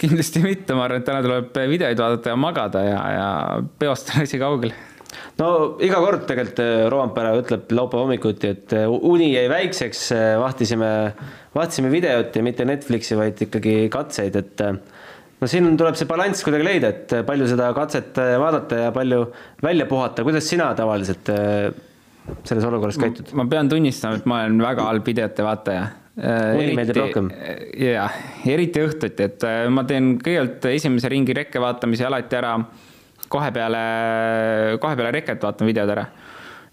kindlasti 0.00 0.40
mitte, 0.40 0.74
ma 0.74 0.86
arvan, 0.86 1.02
et 1.02 1.08
täna 1.08 1.22
tuleb 1.24 1.58
videoid 1.68 2.00
vaadata 2.00 2.32
ja 2.32 2.36
magada 2.40 2.84
ja, 2.86 3.00
ja 3.12 3.28
peost 3.78 4.14
on 4.14 4.24
asi 4.24 4.40
kaugel. 4.40 4.72
No 5.40 5.48
iga 5.84 6.00
kord 6.02 6.26
tegelikult 6.28 6.62
äh, 6.64 6.84
Roompere 6.92 7.32
ütleb 7.40 7.72
laupäeva 7.76 8.04
hommikuti, 8.06 8.52
et 8.56 8.76
äh, 8.76 8.86
uni 8.86 9.32
jäi 9.32 9.46
väikseks, 9.52 10.06
vahtisime, 10.42 10.92
vaatasime 11.56 11.90
videot 11.92 12.36
ja 12.36 12.44
mitte 12.46 12.68
Netflixi, 12.68 13.18
vaid 13.18 13.42
ikkagi 13.48 13.76
katseid, 13.92 14.38
et 14.42 14.64
no 14.66 15.50
siin 15.50 15.74
tuleb 15.78 15.98
see 15.98 16.08
balanss 16.10 16.46
kuidagi 16.46 16.66
leida, 16.66 16.94
et 16.94 17.18
palju 17.26 17.50
seda 17.50 17.72
katset 17.76 18.22
vaadata 18.42 18.86
ja 18.86 18.94
palju 18.94 19.26
välja 19.64 19.88
puhata, 19.90 20.24
kuidas 20.26 20.48
sina 20.48 20.72
tavaliselt 20.78 21.30
selles 22.46 22.64
olukorras 22.66 22.98
käitud? 22.98 23.30
ma 23.38 23.46
pean 23.50 23.70
tunnistama, 23.70 24.18
et 24.18 24.26
ma 24.28 24.42
olen 24.46 24.58
väga 24.64 24.88
halb 24.88 25.06
videote 25.06 25.46
vaataja 25.46 25.86
uni 26.16 26.72
meeldib 26.76 26.98
rohkem? 27.00 27.30
jah, 27.80 28.14
eriti 28.48 28.82
õhtuti, 28.84 29.28
et 29.28 29.46
äh, 29.46 29.66
ma 29.72 29.84
teen 29.88 30.16
kõigepealt 30.22 30.68
esimese 30.72 31.10
ringi 31.12 31.36
rekke 31.36 31.60
vaatamise 31.62 32.06
alati 32.08 32.38
ära, 32.38 32.54
kohe 33.32 33.50
peale, 33.54 33.82
kohe 34.82 34.98
peale 34.98 35.14
reket 35.18 35.42
vaatan 35.42 35.68
videod 35.68 35.92
ära. 35.96 36.06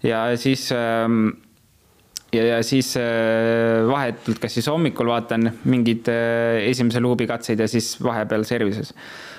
ja 0.04 0.26
siis 0.40 0.70
ähm, 0.72 1.30
ja, 2.34 2.44
ja 2.44 2.62
siis 2.66 2.94
äh, 3.00 3.84
vahetult, 3.88 4.40
kas 4.42 4.56
siis 4.56 4.68
hommikul 4.70 5.08
vaatan 5.10 5.50
mingeid 5.70 6.10
äh, 6.12 6.64
esimese 6.70 7.02
luubi 7.02 7.26
katseid 7.30 7.60
ja 7.60 7.68
siis 7.70 7.94
vahepeal 8.02 8.44
services. 8.48 8.94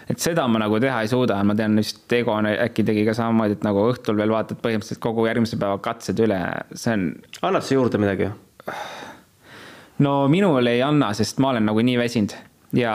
et 0.09 0.21
seda 0.21 0.47
ma 0.47 0.61
nagu 0.61 0.79
teha 0.81 1.01
ei 1.01 1.11
suuda, 1.11 1.39
ma 1.43 1.55
tean 1.57 1.77
vist 1.81 2.13
Ego 2.13 2.37
äkki 2.37 2.85
tegi 2.85 3.05
ka 3.07 3.15
samamoodi, 3.17 3.57
et 3.57 3.63
nagu 3.65 3.87
õhtul 3.89 4.17
veel 4.19 4.33
vaatad 4.33 4.61
põhimõtteliselt 4.61 5.01
kogu 5.03 5.25
järgmise 5.27 5.59
päeva 5.61 5.79
katsed 5.83 6.19
üle, 6.21 6.39
see 6.73 6.93
on. 6.93 7.07
annab 7.41 7.65
see 7.65 7.79
juurde 7.79 8.01
midagi? 8.01 8.29
no 10.05 10.17
minul 10.31 10.67
ei 10.67 10.83
anna, 10.85 11.13
sest 11.17 11.41
ma 11.41 11.53
olen 11.53 11.71
nagu 11.71 11.81
nii 11.85 11.97
väsinud 12.01 12.35
ja 12.73 12.93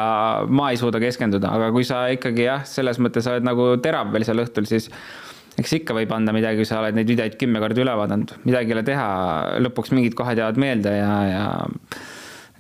ma 0.48 0.70
ei 0.72 0.78
suuda 0.80 1.00
keskenduda, 1.02 1.52
aga 1.56 1.70
kui 1.74 1.86
sa 1.86 2.04
ikkagi 2.12 2.46
jah, 2.46 2.64
selles 2.68 3.00
mõttes 3.02 3.28
oled 3.30 3.46
nagu 3.46 3.72
terav 3.82 4.10
veel 4.14 4.26
seal 4.26 4.42
õhtul, 4.42 4.68
siis 4.68 4.90
eks 5.60 5.76
ikka 5.80 5.96
võib 5.96 6.12
anda 6.14 6.34
midagi, 6.34 6.60
kui 6.60 6.68
sa 6.68 6.80
oled 6.80 6.96
neid 6.96 7.10
videoid 7.10 7.36
kümme 7.40 7.60
korda 7.62 7.82
üle 7.84 7.94
vaadanud, 7.98 8.36
midagi 8.46 8.72
ei 8.72 8.78
ole 8.78 8.86
teha, 8.86 9.10
lõpuks 9.66 9.92
mingid 9.96 10.16
kohad 10.18 10.40
jäävad 10.40 10.60
meelde 10.60 10.94
ja, 10.96 11.12
ja 11.28 11.44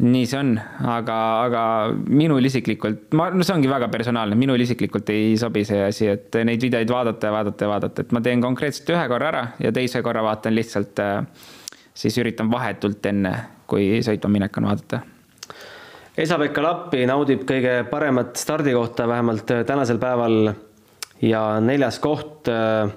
nii 0.00 0.26
see 0.28 0.38
on, 0.40 0.54
aga, 0.88 1.16
aga 1.46 1.62
minul 2.08 2.44
isiklikult, 2.48 3.10
ma, 3.18 3.28
no 3.34 3.44
see 3.44 3.54
ongi 3.56 3.70
väga 3.70 3.90
personaalne, 3.92 4.38
minul 4.38 4.60
isiklikult 4.64 5.12
ei 5.12 5.34
sobi 5.40 5.64
see 5.68 5.82
asi, 5.84 6.08
et 6.14 6.40
neid 6.46 6.62
videoid 6.62 6.92
vaadata 6.92 7.28
ja 7.28 7.36
vaadata 7.36 7.66
ja 7.66 7.72
vaadata, 7.74 8.04
et 8.04 8.14
ma 8.16 8.24
teen 8.24 8.44
konkreetselt 8.44 8.94
ühe 8.96 9.06
korra 9.12 9.32
ära 9.32 9.46
ja 9.60 9.72
teise 9.76 10.02
korra 10.06 10.24
vaatan 10.24 10.56
lihtsalt, 10.56 11.04
siis 12.00 12.16
üritan 12.22 12.52
vahetult 12.52 13.04
enne 13.12 13.34
kui 13.70 14.00
sõitma 14.04 14.32
minek 14.32 14.56
on 14.58 14.70
vaadata. 14.70 15.04
Esa-Pekka 16.20 16.60
Lappi 16.60 17.06
naudib 17.08 17.46
kõige 17.48 17.78
paremat 17.88 18.34
stardikohta 18.36 19.06
vähemalt 19.08 19.52
äh, 19.54 19.62
tänasel 19.68 20.00
päeval. 20.02 20.52
Ja 21.20 21.42
neljas 21.60 21.98
koht, 22.00 22.48
äh, 22.48 22.88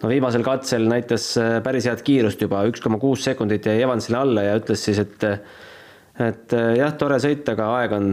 no 0.00 0.08
viimasel 0.08 0.44
katsel 0.44 0.84
näitas 0.88 1.30
äh, 1.40 1.58
päris 1.64 1.88
head 1.88 2.00
kiirust 2.04 2.40
juba, 2.44 2.62
üks 2.68 2.80
koma 2.84 3.00
kuus 3.00 3.24
sekundit 3.24 3.68
jäi 3.68 3.78
Evansile 3.84 4.20
alla 4.20 4.44
ja 4.44 4.56
ütles 4.60 4.84
siis, 4.84 5.00
et 5.00 5.28
et 6.20 6.52
jah, 6.52 6.92
tore 7.00 7.16
sõit, 7.22 7.46
aga 7.48 7.70
aeg 7.78 7.94
on, 7.96 8.10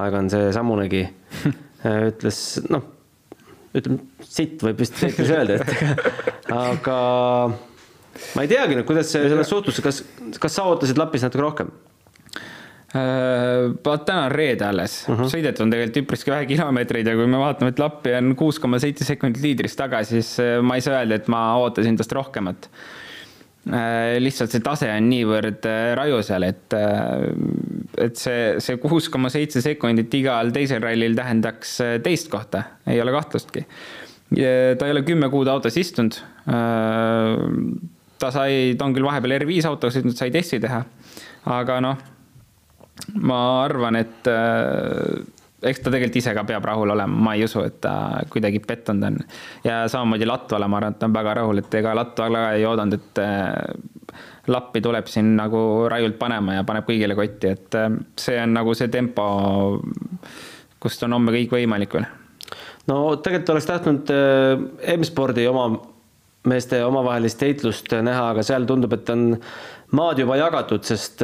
aeg 0.00 0.14
on 0.16 0.30
seesamunegi 0.32 1.02
ütles, 2.10 2.38
noh, 2.72 2.86
ütleme 3.76 4.24
sitt 4.24 4.64
võib 4.64 4.80
vist 4.80 4.96
öelda, 5.04 5.60
et 5.60 6.16
aga 6.56 6.96
ma 7.52 8.46
ei 8.46 8.52
teagi 8.52 8.78
nüüd, 8.78 8.88
kuidas 8.88 9.12
selles 9.12 9.52
suhtus, 9.52 9.82
kas, 9.84 10.00
kas 10.40 10.56
sa 10.56 10.64
ootasid 10.72 11.00
Lapist 11.00 11.28
natuke 11.28 11.44
rohkem? 11.44 11.76
Äh, 12.90 13.68
vaat 13.86 14.02
täna 14.02 14.24
on 14.26 14.32
reede 14.34 14.64
alles 14.66 15.04
uh, 15.04 15.12
mhm. 15.12 15.20
-huh. 15.22 15.30
sõidetud 15.30 15.62
on 15.62 15.70
tegelikult 15.70 16.00
üpriski 16.00 16.32
vähe 16.32 16.46
kilomeetreid 16.50 17.06
ja 17.06 17.12
kui 17.14 17.28
me 17.30 17.38
vaatame, 17.38 17.70
et 17.70 17.78
Lappi 17.78 18.16
on 18.18 18.32
kuus 18.34 18.58
koma 18.58 18.80
seitse 18.82 19.06
sekundit 19.06 19.44
liidrist 19.44 19.78
taga, 19.78 20.00
siis 20.02 20.32
äh, 20.42 20.56
ma 20.58 20.74
ei 20.74 20.82
saa 20.82 20.96
öelda, 20.98 21.20
et 21.20 21.28
ma 21.30 21.44
ootasin 21.62 22.00
tast 22.00 22.10
rohkemat. 22.18 22.66
Äh, 23.70 24.18
lihtsalt 24.18 24.50
see 24.50 24.64
tase 24.66 24.90
on 24.90 25.06
niivõrd 25.06 25.70
raju 26.00 26.18
seal, 26.26 26.48
et, 26.48 26.74
et 28.08 28.18
see, 28.18 28.58
see 28.58 28.82
kuus 28.82 29.06
koma 29.08 29.30
seitse 29.30 29.62
sekundit 29.62 30.18
igal 30.18 30.50
teisel 30.50 30.82
rallil 30.82 31.14
tähendaks 31.14 31.78
teist 32.02 32.30
kohta, 32.32 32.64
ei 32.90 32.98
ole 33.00 33.14
kahtlustki. 33.14 33.66
ta 34.34 34.86
ei 34.86 34.90
ole 34.90 35.06
kümme 35.06 35.30
kuud 35.30 35.46
autos 35.46 35.76
istunud 35.76 36.18
ta 38.20 38.30
sai, 38.34 38.74
ta 38.78 38.86
on 38.88 38.94
küll 38.96 39.06
vahepeal 39.06 39.38
R5 39.40 39.66
autoga 39.70 39.94
sõitnud, 39.94 40.16
sai 40.18 40.30
testi 40.34 40.58
teha. 40.62 40.84
aga 41.50 41.80
noh, 41.80 42.00
ma 43.20 43.40
arvan, 43.64 43.96
et 44.00 44.28
äh, 44.30 45.20
eks 45.62 45.82
ta 45.82 45.90
tegelikult 45.92 46.18
ise 46.20 46.32
ka 46.36 46.44
peab 46.48 46.64
rahul 46.64 46.92
olema, 46.94 47.24
ma 47.26 47.34
ei 47.36 47.44
usu, 47.44 47.62
et 47.66 47.80
ta 47.84 48.22
kuidagi 48.32 48.62
pettunud 48.64 49.06
on. 49.10 49.18
ja 49.64 49.82
samamoodi 49.88 50.28
Latvale, 50.28 50.68
ma 50.68 50.80
arvan, 50.80 50.94
et 50.94 51.00
ta 51.00 51.08
on 51.08 51.16
väga 51.16 51.34
rahul, 51.40 51.62
et 51.62 51.74
ega 51.80 51.94
Latvala 51.96 52.44
ei 52.56 52.64
oodanud, 52.68 52.96
et 52.96 53.22
äh, 53.24 54.16
lappi 54.50 54.80
tuleb 54.84 55.10
siin 55.10 55.34
nagu 55.38 55.60
raiult 55.90 56.18
panema 56.20 56.58
ja 56.58 56.64
paneb 56.68 56.88
kõigile 56.88 57.16
kotti, 57.18 57.52
et 57.56 57.78
äh, 57.78 57.90
see 58.20 58.40
on 58.40 58.56
nagu 58.56 58.74
see 58.78 58.88
tempo, 58.92 59.26
kust 60.80 61.04
on 61.06 61.18
homme 61.18 61.34
kõik 61.36 61.58
võimalik 61.58 61.98
veel. 61.98 62.08
No 62.88 63.02
tegelikult 63.20 63.56
oleks 63.56 63.68
tahtnud 63.68 64.14
äh, 64.14 64.96
M-spordi 64.96 65.46
oma 65.50 65.68
meeste 66.48 66.78
omavahelist 66.86 67.42
heitlust 67.44 67.92
näha, 67.92 68.30
aga 68.32 68.42
seal 68.46 68.64
tundub, 68.68 68.94
et 68.96 69.12
on 69.12 69.34
maad 69.92 70.22
juba 70.22 70.38
jagatud, 70.40 70.86
sest 70.88 71.20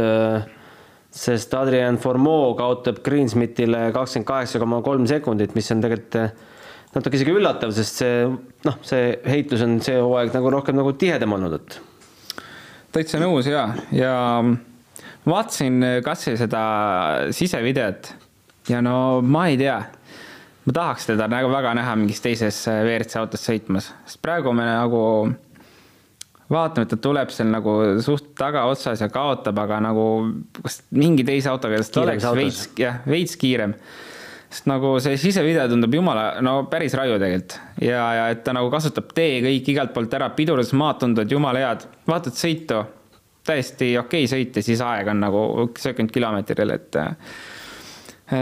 sest 1.16 1.54
Adrian 1.56 1.96
Formeau 2.00 2.52
kaotab 2.58 3.00
Greensmithile 3.04 3.88
kakskümmend 3.94 4.28
kaheksa 4.28 4.60
koma 4.62 4.82
kolm 4.84 5.06
sekundit, 5.08 5.56
mis 5.56 5.70
on 5.72 5.82
tegelikult 5.84 6.20
natuke 6.96 7.18
isegi 7.18 7.34
üllatav, 7.36 7.72
sest 7.76 8.02
see 8.02 8.22
noh, 8.66 8.78
see 8.86 9.10
heitlus 9.28 9.64
on 9.64 9.78
see 9.84 9.98
hooaeg 10.00 10.32
nagu 10.36 10.52
rohkem 10.52 10.78
nagu 10.78 10.94
tihedam 10.96 11.36
olnud, 11.36 11.58
et. 11.58 11.80
täitsa 12.96 13.20
nõus 13.20 13.48
ja, 13.50 13.68
ja 13.92 14.14
vaatasin 15.26 15.82
kasvõi 16.04 16.38
seda 16.40 16.62
sisevideot 17.36 18.12
ja 18.70 18.80
no 18.84 19.20
ma 19.24 19.48
ei 19.50 19.60
tea 19.60 19.80
ma 20.66 20.74
tahaks 20.74 21.06
teda 21.06 21.28
nagu 21.30 21.50
väga 21.52 21.74
näha 21.78 21.94
mingis 21.98 22.22
teises 22.22 22.58
äh, 22.70 22.82
WRC 22.82 23.20
autos 23.20 23.44
sõitmas, 23.46 23.92
sest 24.06 24.20
praegu 24.22 24.54
me 24.56 24.66
nagu 24.66 25.02
vaatame, 26.52 26.86
et 26.86 26.92
ta 26.94 26.98
tuleb 27.02 27.30
seal 27.34 27.48
nagu 27.50 27.76
suht 28.04 28.32
tagaotsas 28.38 29.02
ja 29.02 29.08
kaotab, 29.12 29.58
aga 29.64 29.80
nagu 29.88 30.06
kas 30.62 30.80
mingi 30.94 31.24
teise 31.26 31.50
autoga 31.52 31.80
ta 31.82 32.04
oleks 32.04 32.28
veits, 32.38 32.66
jah, 32.78 33.00
veits 33.08 33.38
kiirem. 33.40 33.74
sest 34.46 34.68
nagu 34.70 34.94
see 35.02 35.18
sisevideo 35.18 35.66
tundub 35.68 35.94
jumala, 35.94 36.40
no 36.40 36.58
päris 36.70 36.94
raju 36.94 37.18
tegelikult. 37.18 37.56
Ja, 37.82 38.04
ja 38.14 38.28
et 38.32 38.44
ta 38.46 38.54
nagu 38.54 38.70
kasutab 38.70 39.10
tee 39.14 39.40
kõik 39.44 39.72
igalt 39.72 39.92
poolt 39.94 40.14
ära, 40.14 40.30
pidurdusmaad 40.36 41.02
tunduvad 41.02 41.32
jumala 41.34 41.64
head, 41.64 41.88
vaatad 42.06 42.38
sõitu 42.38 42.84
täiesti 43.46 43.92
okei 43.98 44.24
okay 44.24 44.30
sõit 44.30 44.56
ja 44.58 44.64
siis 44.64 44.80
aeg 44.82 45.10
on 45.10 45.20
nagu 45.22 45.42
sekund 45.78 46.14
kilomeetril, 46.14 46.72
et 46.74 46.98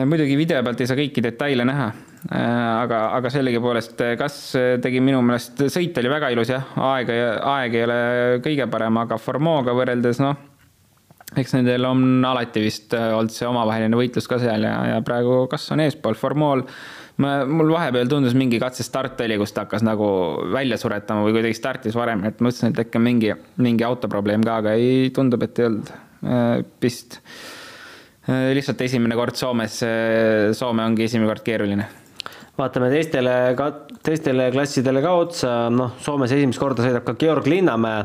muidugi 0.09 0.37
video 0.39 0.63
pealt 0.65 0.81
ei 0.81 0.89
saa 0.89 0.99
kõiki 0.99 1.23
detaile 1.25 1.67
näha, 1.69 1.91
aga, 2.31 3.01
aga 3.19 3.33
sellegipoolest 3.33 4.01
kas 4.21 4.39
tegi 4.83 5.03
minu 5.05 5.21
meelest, 5.27 5.67
sõit 5.73 5.99
oli 6.01 6.13
väga 6.13 6.33
ilus 6.33 6.55
jah, 6.55 6.73
aeg, 6.93 7.13
aeg 7.53 7.77
ei 7.77 7.85
ole 7.85 8.01
kõige 8.45 8.69
parem, 8.73 9.03
aga 9.05 9.19
Formoga 9.21 9.77
võrreldes 9.77 10.23
noh, 10.25 10.41
eks 11.37 11.57
nendel 11.57 11.85
on 11.89 12.25
alati 12.25 12.65
vist 12.65 12.97
olnud 12.97 13.33
see 13.35 13.49
omavaheline 13.49 13.99
võitlus 13.99 14.29
ka 14.31 14.41
seal 14.41 14.65
ja, 14.65 14.77
ja 14.95 15.01
praegu 15.05 15.45
kas 15.53 15.67
on 15.75 15.85
eespool, 15.85 16.17
Formool 16.17 16.65
ma, 17.21 17.35
mul 17.49 17.73
vahepeal 17.75 18.09
tundus 18.11 18.37
mingi 18.39 18.61
katsestart 18.63 19.21
oli, 19.25 19.37
kus 19.41 19.55
ta 19.55 19.67
hakkas 19.67 19.85
nagu 19.87 20.07
välja 20.55 20.79
suretama 20.81 21.27
või 21.27 21.37
kuidagi 21.37 21.59
startis 21.59 21.99
varem, 21.99 22.25
et 22.29 22.41
mõtlesin, 22.41 22.73
et 22.73 22.87
äkki 22.87 23.03
mingi, 23.03 23.35
mingi 23.61 23.87
autoprobleem 23.87 24.45
ka, 24.47 24.63
aga 24.63 24.75
ei, 24.79 25.11
tundub, 25.15 25.45
et 25.47 25.61
ei 25.61 25.69
olnud. 25.71 25.93
Vist. 26.81 27.19
Äh, 28.25 28.55
lihtsalt 28.57 28.81
esimene 28.81 29.19
kord 29.19 29.37
Soomes, 29.37 29.83
Soome 30.57 30.87
ongi 30.87 31.05
esimene 31.05 31.29
kord 31.29 31.45
keeruline. 31.45 31.91
Vaatame 32.55 32.89
teistele 32.93 33.35
ka, 33.59 33.67
teistele 34.07 34.47
klassidele 34.55 35.03
ka 35.05 35.13
otsa, 35.19 35.53
noh, 35.75 35.97
Soomes 36.01 36.33
esimest 36.33 36.63
korda 36.63 36.87
sõidab 36.87 37.05
ka 37.05 37.17
Georg 37.21 37.49
Linnamäe, 37.51 38.05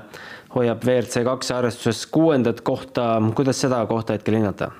hoiab 0.55 0.83
WRC 0.83 1.21
kaks 1.27 1.51
arvestuses 1.53 2.07
kuuendat 2.09 2.63
kohta, 2.65 3.11
kuidas 3.37 3.61
seda 3.61 3.83
kohta 3.87 4.17
hetkel 4.17 4.39
hinnata? 4.39 4.71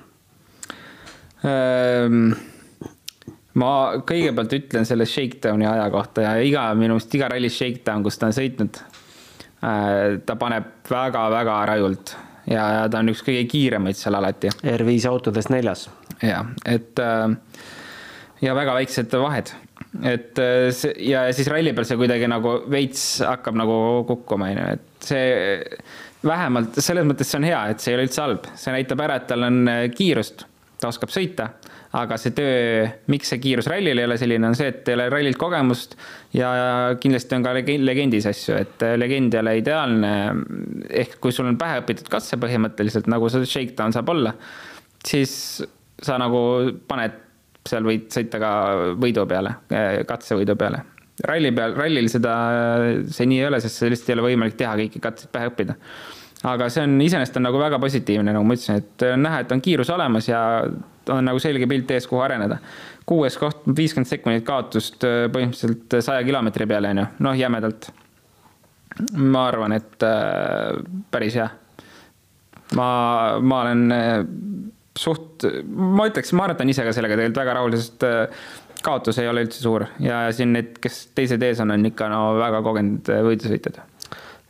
Ähm,? 1.45 2.33
ma 3.59 3.69
kõigepealt 4.07 4.53
ütlen 4.55 4.87
selle 4.87 5.05
Shakedowni 5.09 5.67
aja 5.67 5.85
kohta 5.93 6.23
ja 6.23 6.33
iga, 6.43 6.65
minu 6.77 6.95
meelest 6.95 7.15
iga 7.15 7.29
ralli 7.31 7.49
Shakedown, 7.51 8.03
kus 8.05 8.17
ta 8.19 8.27
on 8.29 8.35
sõitnud, 8.35 8.81
äh, 9.61 10.17
ta 10.25 10.35
paneb 10.39 10.89
väga-väga 10.89 11.61
rajult 11.69 12.15
ja, 12.47 12.63
ja 12.75 12.83
ta 12.91 13.01
on 13.01 13.11
üks 13.13 13.23
kõige 13.25 13.45
kiiremaid 13.49 13.97
seal 13.99 14.17
alati. 14.19 14.51
R5 14.63 15.07
autodest 15.09 15.51
neljas. 15.53 15.87
ja, 16.23 16.43
et 16.65 16.99
äh, 17.03 17.25
ja 18.45 18.55
väga 18.57 18.75
väiksed 18.79 19.15
vahed, 19.21 19.53
et 20.03 20.39
äh, 20.39 20.69
see 20.75 20.93
ja 21.09 21.27
siis 21.35 21.49
ralli 21.51 21.73
peal 21.75 21.87
see 21.87 21.99
kuidagi 21.99 22.29
nagu 22.31 22.59
veits 22.71 23.07
hakkab 23.25 23.57
nagu 23.59 23.79
kukkuma, 24.09 24.51
on 24.51 24.61
ju, 24.61 24.69
et 24.77 25.09
see 25.11 25.25
vähemalt 26.25 26.79
selles 26.83 27.07
mõttes 27.07 27.31
see 27.31 27.39
on 27.39 27.47
hea, 27.47 27.65
et 27.71 27.83
see 27.83 27.93
ei 27.93 27.99
ole 27.99 28.07
üldse 28.09 28.23
halb, 28.23 28.47
see 28.59 28.75
näitab 28.75 29.03
ära, 29.07 29.19
et 29.19 29.27
tal 29.29 29.47
on 29.47 29.61
kiirust, 29.95 30.45
ta 30.79 30.91
oskab 30.91 31.11
sõita 31.13 31.53
aga 31.97 32.17
see 32.21 32.33
töö, 32.37 32.83
miks 33.09 33.31
see 33.31 33.39
kiirus 33.41 33.69
rallil 33.69 33.97
ei 33.97 34.05
ole 34.05 34.17
selline, 34.21 34.51
on 34.51 34.57
see, 34.57 34.69
et 34.69 34.89
ei 34.91 34.97
ole 34.97 35.07
rallilt 35.09 35.39
kogemust 35.41 35.95
ja 36.37 36.51
kindlasti 37.01 37.37
on 37.37 37.45
ka 37.47 37.55
legendis 37.57 38.27
asju, 38.29 38.59
et 38.61 38.85
legend 39.01 39.33
ei 39.33 39.41
ole 39.41 39.55
ideaalne. 39.61 40.11
ehk 41.01 41.17
kui 41.23 41.33
sul 41.33 41.49
on 41.49 41.57
pähe 41.57 41.81
õpitud 41.81 42.11
katse 42.11 42.37
põhimõtteliselt, 42.41 43.09
nagu 43.09 43.31
see 43.33 43.49
shakedown 43.49 43.95
saab 43.95 44.13
olla, 44.13 44.35
siis 45.05 45.33
sa 46.03 46.19
nagu 46.21 46.43
paned 46.87 47.17
seal 47.69 47.83
võid 47.85 48.07
sõita 48.13 48.39
ka 48.41 48.53
võidu 49.01 49.25
peale, 49.29 49.57
katsevõidu 50.07 50.55
peale. 50.59 50.85
ralli 51.25 51.51
peal, 51.51 51.73
rallil 51.75 52.07
seda, 52.07 52.35
see 53.09 53.27
nii 53.27 53.41
ei 53.41 53.49
ole, 53.49 53.59
sest 53.65 53.81
see 53.81 53.89
lihtsalt 53.91 54.13
ei 54.13 54.19
ole 54.19 54.29
võimalik 54.29 54.61
teha 54.61 54.77
kõiki 54.79 55.01
katseid 55.03 55.33
pähe 55.33 55.49
õppida 55.49 55.75
aga 56.47 56.69
see 56.71 56.85
on, 56.85 56.93
iseenesest 57.03 57.35
on 57.35 57.43
nagu 57.49 57.59
väga 57.59 57.79
positiivne, 57.81 58.31
nagu 58.31 58.45
ma 58.47 58.55
ütlesin, 58.55 58.79
et 58.79 59.05
on 59.09 59.25
näha, 59.25 59.41
et 59.43 59.51
on 59.51 59.61
kiirus 59.63 59.89
olemas 59.91 60.29
ja 60.29 60.39
on 61.13 61.25
nagu 61.29 61.41
selge 61.41 61.67
pilt 61.69 61.91
ees, 61.95 62.07
kuhu 62.09 62.21
areneda. 62.25 62.59
kuues 63.09 63.37
koht, 63.41 63.63
viiskümmend 63.65 64.09
sekundit 64.09 64.45
kaotust 64.45 65.03
äh, 65.07 65.25
põhimõtteliselt 65.33 65.99
saja 66.05 66.23
kilomeetri 66.27 66.67
peale, 66.69 66.93
on 66.93 67.03
ju, 67.03 67.07
noh, 67.25 67.39
jämedalt. 67.39 67.89
ma 69.17 69.47
arvan, 69.47 69.77
et 69.77 70.05
äh, 70.05 70.79
päris 71.11 71.39
hea. 71.39 71.49
ma, 72.77 72.89
ma 73.41 73.61
olen 73.65 73.85
äh, 73.95 74.15
suht, 74.99 75.45
ma 75.69 76.09
ütleks, 76.09 76.33
ma 76.33 76.47
arvan, 76.47 76.57
et 76.57 76.65
on 76.65 76.73
ise 76.73 76.87
ka 76.87 76.95
sellega 76.95 77.17
tegelikult 77.17 77.43
väga 77.43 77.59
rahul, 77.59 77.77
sest 77.79 78.05
äh, 78.07 78.49
kaotus 78.83 79.19
ei 79.19 79.29
ole 79.29 79.43
üldse 79.45 79.61
suur 79.63 79.85
ja 80.03 80.25
siin 80.35 80.53
need, 80.55 80.77
kes 80.83 81.07
teised 81.17 81.43
ees 81.43 81.61
on, 81.63 81.73
on 81.75 81.89
ikka 81.89 82.09
no 82.11 82.21
väga 82.39 82.61
kogenud 82.65 83.11
äh, 83.13 83.23
võidusõitjad 83.25 83.81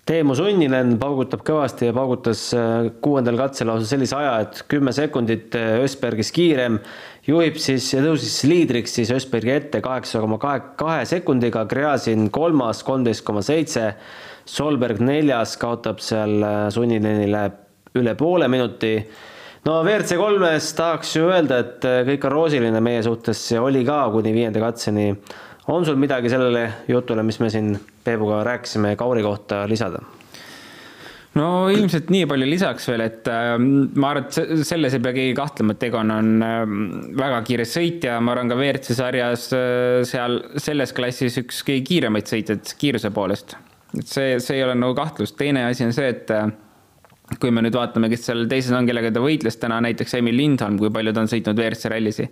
Teemu 0.10 0.34
Sunninen 0.34 0.96
paugutab 0.98 1.44
kõvasti 1.46 1.86
ja 1.86 1.94
paugutas 1.94 2.48
äh, 2.58 2.88
kuuendal 3.04 3.36
katsel 3.38 3.68
lausa 3.70 3.86
sellise 3.92 4.16
aja, 4.18 4.32
et 4.42 4.64
kümme 4.72 4.90
sekundit 4.96 5.54
äh, 5.54 5.84
Ösbergist 5.84 6.34
kiirem, 6.34 6.80
juhib 7.28 7.60
siis 7.62 7.92
ja 7.94 8.02
tõusis 8.02 8.40
liidriks 8.50 8.96
siis 8.98 9.12
Ösbergi 9.14 9.54
ette 9.54 9.84
kaheksa 9.86 10.24
koma 10.24 10.40
kahe 10.42 11.04
sekundiga, 11.06 11.62
Gräzin 11.70 12.32
kolmas, 12.34 12.82
kolmteist 12.88 13.22
koma 13.28 13.44
seitse, 13.46 13.92
Solberg 14.50 14.98
neljas, 15.06 15.54
kaotab 15.62 16.02
seal 16.02 16.40
äh, 16.42 16.58
Sunninenile 16.74 17.44
üle 18.02 18.16
poole 18.18 18.48
minuti. 18.50 18.96
no 19.68 19.84
WRC 19.84 20.18
kolmes 20.18 20.72
tahaks 20.74 21.14
ju 21.20 21.30
öelda, 21.30 21.62
et 21.62 21.86
kõik 22.10 22.26
on 22.26 22.34
roosiline 22.34 22.82
meie 22.82 23.06
suhtes 23.06 23.46
oli 23.62 23.86
ka 23.86 24.08
kuni 24.16 24.34
viienda 24.34 24.66
katseni 24.66 25.12
on 25.70 25.86
sul 25.86 26.00
midagi 26.02 26.30
sellele 26.32 26.64
jutule, 26.90 27.24
mis 27.24 27.40
me 27.40 27.50
siin 27.54 27.74
Peebuga 28.04 28.44
rääkisime 28.44 28.96
Kauri 28.96 29.24
kohta 29.24 29.68
lisada? 29.70 30.02
no 31.38 31.70
ilmselt 31.70 32.10
nii 32.10 32.26
palju 32.30 32.48
lisaks 32.50 32.88
veel, 32.90 33.04
et 33.06 33.28
äh, 33.30 33.52
ma 33.62 34.12
arvan, 34.12 34.26
et 34.26 34.66
selles 34.68 34.96
ei 34.98 35.04
pea 35.04 35.14
keegi 35.16 35.36
kahtlema, 35.38 35.76
et 35.76 35.84
Egon 35.86 36.14
on 36.14 36.32
äh, 36.46 36.64
väga 37.20 37.44
kiire 37.48 37.68
sõitja, 37.70 38.18
ma 38.24 38.34
arvan 38.34 38.50
ka 38.50 38.58
WRC 38.58 38.98
sarjas 38.98 39.46
äh, 39.56 40.00
seal 40.10 40.40
selles 40.58 40.96
klassis 40.98 41.38
üks 41.44 41.62
kõige 41.68 41.86
kiiremaid 41.92 42.32
sõitjaid 42.32 42.74
kiiruse 42.82 43.14
poolest. 43.16 43.56
et 43.94 44.10
see, 44.10 44.40
see 44.42 44.58
ei 44.58 44.66
ole 44.66 44.76
nagu 44.80 44.98
kahtlust, 44.98 45.38
teine 45.38 45.68
asi 45.70 45.86
on 45.86 45.94
see, 45.96 46.10
et 46.16 46.34
äh, 46.34 46.50
kui 47.38 47.54
me 47.54 47.62
nüüd 47.62 47.78
vaatame, 47.78 48.10
kes 48.10 48.26
seal 48.32 48.48
teised 48.50 48.74
on, 48.74 48.90
kellega 48.90 49.14
ta 49.14 49.22
võitles 49.22 49.62
täna, 49.62 49.78
näiteks 49.86 50.18
Emil 50.18 50.38
Lindholm, 50.40 50.82
kui 50.82 50.90
palju 50.94 51.14
ta 51.14 51.24
on 51.24 51.30
sõitnud 51.30 51.62
WRC 51.62 51.94
rallisi 51.94 52.26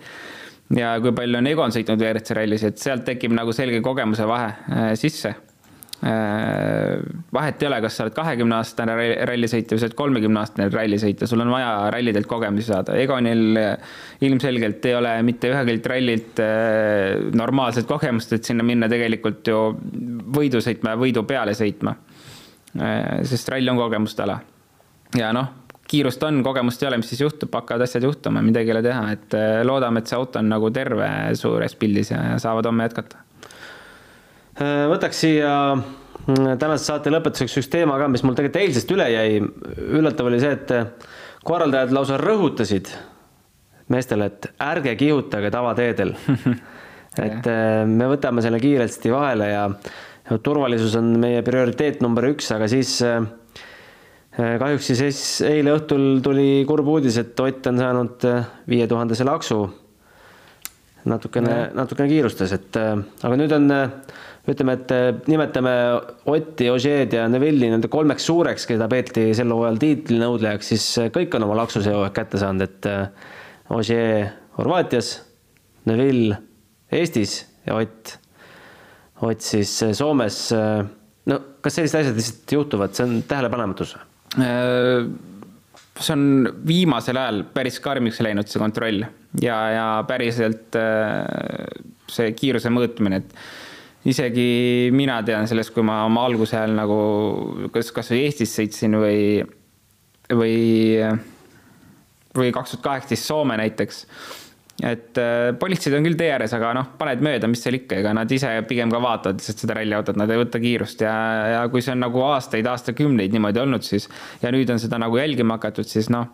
ja 0.75 0.95
kui 1.03 1.13
palju 1.15 1.39
on 1.39 1.47
Egon 1.47 1.73
sõitnud 1.75 2.01
WRC 2.01 2.37
rallis, 2.37 2.63
et 2.67 2.79
sealt 2.81 3.05
tekib 3.07 3.35
nagu 3.35 3.53
selge 3.55 3.81
kogemuse 3.85 4.27
vahe 4.27 4.49
äh, 4.51 4.87
sisse 4.99 5.31
äh,. 5.31 6.97
vahet 7.33 7.63
ei 7.63 7.69
ole, 7.69 7.79
kas 7.85 7.97
sa 7.97 8.05
oled 8.05 8.15
kahekümne 8.17 8.57
aastane 8.57 8.97
rallisõitja 9.29 9.77
või 9.77 9.81
sa 9.81 9.87
oled 9.87 9.97
kolmekümne 10.01 10.41
aastane 10.41 10.67
rallisõitja, 10.73 11.29
sul 11.29 11.45
on 11.45 11.53
vaja 11.53 11.71
rallidelt 11.93 12.27
kogemusi 12.29 12.67
saada. 12.71 12.97
Egonil 12.99 13.61
äh, 13.61 13.93
ilmselgelt 14.27 14.85
ei 14.89 14.97
ole 14.97 15.13
mitte 15.27 15.53
ühegelt 15.53 15.87
rallilt 15.93 16.43
normaalset 17.37 17.87
kogemust, 17.89 18.35
et 18.35 18.49
sinna 18.49 18.65
minna 18.67 18.89
tegelikult 18.91 19.47
ju 19.47 19.61
võidu 20.35 20.61
sõitma 20.63 20.95
ja 20.95 21.01
võidu 21.05 21.23
peale 21.27 21.55
sõitma 21.57 21.95
sest 23.25 23.47
rall 23.49 23.71
on 23.71 23.79
kogemuste 23.79 24.21
ala. 24.21 24.35
ja 25.17 25.31
noh 25.33 25.66
kiirust 25.87 26.23
on, 26.27 26.41
kogemust 26.43 26.83
ei 26.83 26.89
ole, 26.89 26.99
mis 27.01 27.11
siis 27.11 27.21
juhtub, 27.23 27.53
hakkavad 27.55 27.85
asjad 27.85 28.05
juhtuma, 28.07 28.43
midagi 28.45 28.71
ei 28.71 28.75
ole 28.75 28.83
teha, 28.85 29.03
et 29.15 29.37
äh, 29.37 29.59
loodame, 29.67 30.01
et 30.01 30.11
see 30.11 30.17
auto 30.17 30.41
on 30.41 30.49
nagu 30.51 30.71
terve 30.75 31.09
suures 31.39 31.75
pildis 31.79 32.11
ja 32.11 32.21
saavad 32.43 32.67
homme 32.69 32.87
jätkata. 32.87 33.21
Äh, 34.59 34.85
võtaks 34.91 35.21
siia 35.23 35.51
mm, 35.75 36.57
tänase 36.61 36.89
saate 36.89 37.13
lõpetuseks 37.13 37.59
üks 37.61 37.71
teema 37.73 37.99
ka, 38.01 38.09
mis 38.11 38.25
mul 38.27 38.37
tegelikult 38.37 38.63
eilsest 38.63 38.95
üle 38.95 39.07
jäi. 39.13 39.39
üllatav 39.99 40.31
oli 40.31 40.41
see, 40.43 40.55
et 40.57 40.75
äh, 40.75 41.13
korraldajad 41.47 41.95
lausa 41.95 42.19
rõhutasid 42.21 42.91
meestele, 43.93 44.27
et 44.27 44.51
ärge 44.59 44.97
kihutage 44.99 45.51
tavateedel 45.53 46.11
et 47.27 47.47
me 47.87 48.09
võtame 48.11 48.43
selle 48.43 48.59
kiiresti 48.59 49.09
vahele 49.13 49.47
ja 49.47 49.61
turvalisus 50.43 50.97
on 50.99 51.13
meie 51.21 51.39
prioriteet 51.45 52.03
number 52.03 52.27
üks, 52.27 52.49
aga 52.51 52.67
siis 52.67 52.97
Äh, 52.99 53.23
kahjuks 54.37 54.91
siis 54.93 55.19
eile 55.47 55.73
õhtul 55.73 56.21
tuli 56.25 56.61
kurb 56.69 56.87
uudis, 56.93 57.17
et 57.17 57.39
Ott 57.41 57.67
on 57.71 57.79
saanud 57.81 58.25
äh, 58.29 58.47
viie 58.69 58.87
tuhandese 58.89 59.25
laksu. 59.25 59.65
natukene, 61.07 61.69
natukene 61.73 62.09
kiirustas, 62.11 62.51
et 62.51 62.75
äh, 62.77 62.97
aga 63.23 63.37
nüüd 63.39 63.53
on, 63.55 63.71
ütleme, 64.51 64.73
et 64.75 65.27
nimetame 65.31 65.73
Otti, 66.29 66.67
Ožeed 66.69 67.15
ja 67.15 67.25
Neville'i 67.31 67.71
nende 67.71 67.89
kolmeks 67.89 68.27
suureks, 68.27 68.67
keda 68.69 68.89
peeti 68.91 69.31
sel 69.35 69.53
hooajal 69.55 69.79
tiitlinõudlejaks, 69.81 70.73
siis 70.73 70.85
kõik 71.15 71.33
on 71.35 71.47
oma 71.47 71.57
laksu 71.63 71.81
see 71.81 71.95
hooaeg 71.95 72.13
kätte 72.15 72.41
saanud, 72.41 72.67
et 72.67 72.89
Ožee 73.73 74.27
Horvaatias, 74.59 75.13
Neville 75.87 76.37
Eestis 76.91 77.39
ja 77.65 77.79
Ott, 77.79 78.17
Ott 79.23 79.41
siis 79.41 79.71
Soomes. 79.97 80.43
no 81.25 81.39
kas 81.61 81.79
sellised 81.79 82.03
asjad 82.03 82.19
lihtsalt 82.19 82.55
juhtuvad, 82.59 82.93
see 82.93 83.07
on 83.07 83.17
tähelepanematus 83.27 83.95
või? 83.97 84.05
Äh, 84.37 85.07
see 85.97 86.13
on 86.13 86.49
viimasel 86.67 87.17
ajal 87.17 87.43
päris 87.53 87.79
karmiks 87.81 88.21
läinud, 88.21 88.49
see 88.49 88.61
kontroll. 88.61 89.05
Ja, 89.41 89.57
ja 89.73 89.85
päriselt 90.07 90.77
äh, 90.77 91.23
see 92.11 92.33
kiiruse 92.37 92.71
mõõtmine, 92.73 93.21
et 93.21 93.33
isegi 94.07 94.89
mina 94.95 95.19
tean 95.25 95.49
sellest, 95.49 95.73
kui 95.75 95.85
ma 95.85 96.03
oma 96.07 96.25
alguse 96.29 96.57
ajal 96.57 96.75
nagu 96.77 96.99
kas, 97.73 97.91
kasvõi 97.95 98.23
Eestis 98.27 98.53
sõitsin 98.55 98.97
või, 99.01 99.19
või, 100.31 100.57
või 102.37 102.53
kaks 102.55 102.75
tuhat 102.75 102.85
kaheksateist 102.85 103.27
Soome 103.27 103.57
näiteks, 103.59 104.05
et 104.85 105.17
äh, 105.17 105.51
politseid 105.57 105.95
on 105.97 106.05
küll 106.05 106.17
tee 106.19 106.29
ääres, 106.33 106.53
aga 106.53 106.73
noh, 106.77 106.91
paned 106.99 107.23
mööda, 107.25 107.49
mis 107.49 107.63
seal 107.65 107.79
ikka, 107.79 108.01
ega 108.03 108.13
nad 108.13 108.31
ise 108.31 108.51
pigem 108.69 108.93
ka 108.93 109.01
vaatavad 109.01 109.41
lihtsalt 109.41 109.63
seda 109.63 109.79
ralliautot, 109.79 110.19
nad 110.19 110.29
ei 110.29 110.41
võta 110.43 110.61
kiirust. 110.61 111.01
Ja, 111.05 111.15
ja 111.55 111.65
kui 111.73 111.81
see 111.81 111.95
on 111.95 112.03
nagu 112.05 112.21
aastaid, 112.27 112.69
aastakümneid 112.69 113.33
niimoodi 113.33 113.63
olnud, 113.63 113.87
siis 113.87 114.05
ja 114.43 114.53
nüüd 114.53 114.69
on 114.73 114.81
seda 114.83 115.01
nagu 115.01 115.17
jälgima 115.17 115.57
hakatud, 115.57 115.89
siis 115.89 116.11
noh 116.13 116.29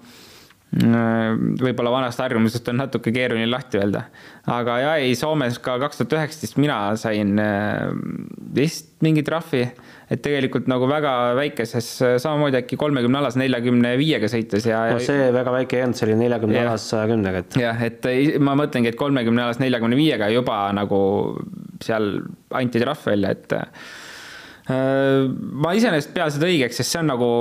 võib-olla 0.73 1.91
vanast 1.93 2.21
harjumusest 2.23 2.69
on 2.71 2.79
natuke 2.81 3.11
keeruline 3.13 3.45
lahti 3.51 3.77
öelda. 3.77 4.07
aga 4.49 4.77
ja 4.81 4.93
ei, 5.01 5.13
Soomes 5.15 5.59
ka 5.61 5.75
kaks 5.81 5.99
tuhat 5.99 6.15
üheksateist 6.17 6.57
mina 6.57 6.77
sain 6.97 7.37
äh, 7.39 7.91
vist 8.55 8.89
mingi 9.05 9.21
trahvi, 9.25 9.61
et 10.09 10.23
tegelikult 10.25 10.69
nagu 10.71 10.87
väga 10.89 11.35
väikeses, 11.37 11.89
samamoodi 12.23 12.57
äkki 12.61 12.79
kolmekümne 12.79 13.19
alas 13.21 13.37
neljakümne 13.37 13.93
viiega 13.99 14.29
sõites 14.31 14.65
ja. 14.69 14.85
no 14.95 15.03
see 15.03 15.29
väga 15.35 15.53
väike 15.59 15.77
ei 15.77 15.85
olnud, 15.85 15.99
see 15.99 16.07
oli 16.07 16.17
neljakümne 16.23 16.63
alas 16.63 16.87
saja 16.89 17.11
kümnega, 17.11 17.43
et. 17.43 17.59
jah, 17.61 17.85
et 17.85 18.09
ma 18.41 18.57
mõtlengi, 18.57 18.93
et 18.93 18.99
kolmekümne 18.99 19.45
alas 19.45 19.61
neljakümne 19.61 19.99
viiega 19.99 20.31
juba 20.33 20.65
nagu 20.73 21.03
seal 21.83 22.15
anti 22.55 22.81
trahv 22.81 23.05
välja, 23.13 23.35
et 23.37 23.57
äh, 23.59 25.29
ma 25.29 25.77
iseenesest 25.77 26.15
pean 26.17 26.33
seda 26.33 26.49
õigeks, 26.49 26.81
sest 26.81 26.95
see 26.95 27.03
on 27.03 27.13
nagu 27.13 27.31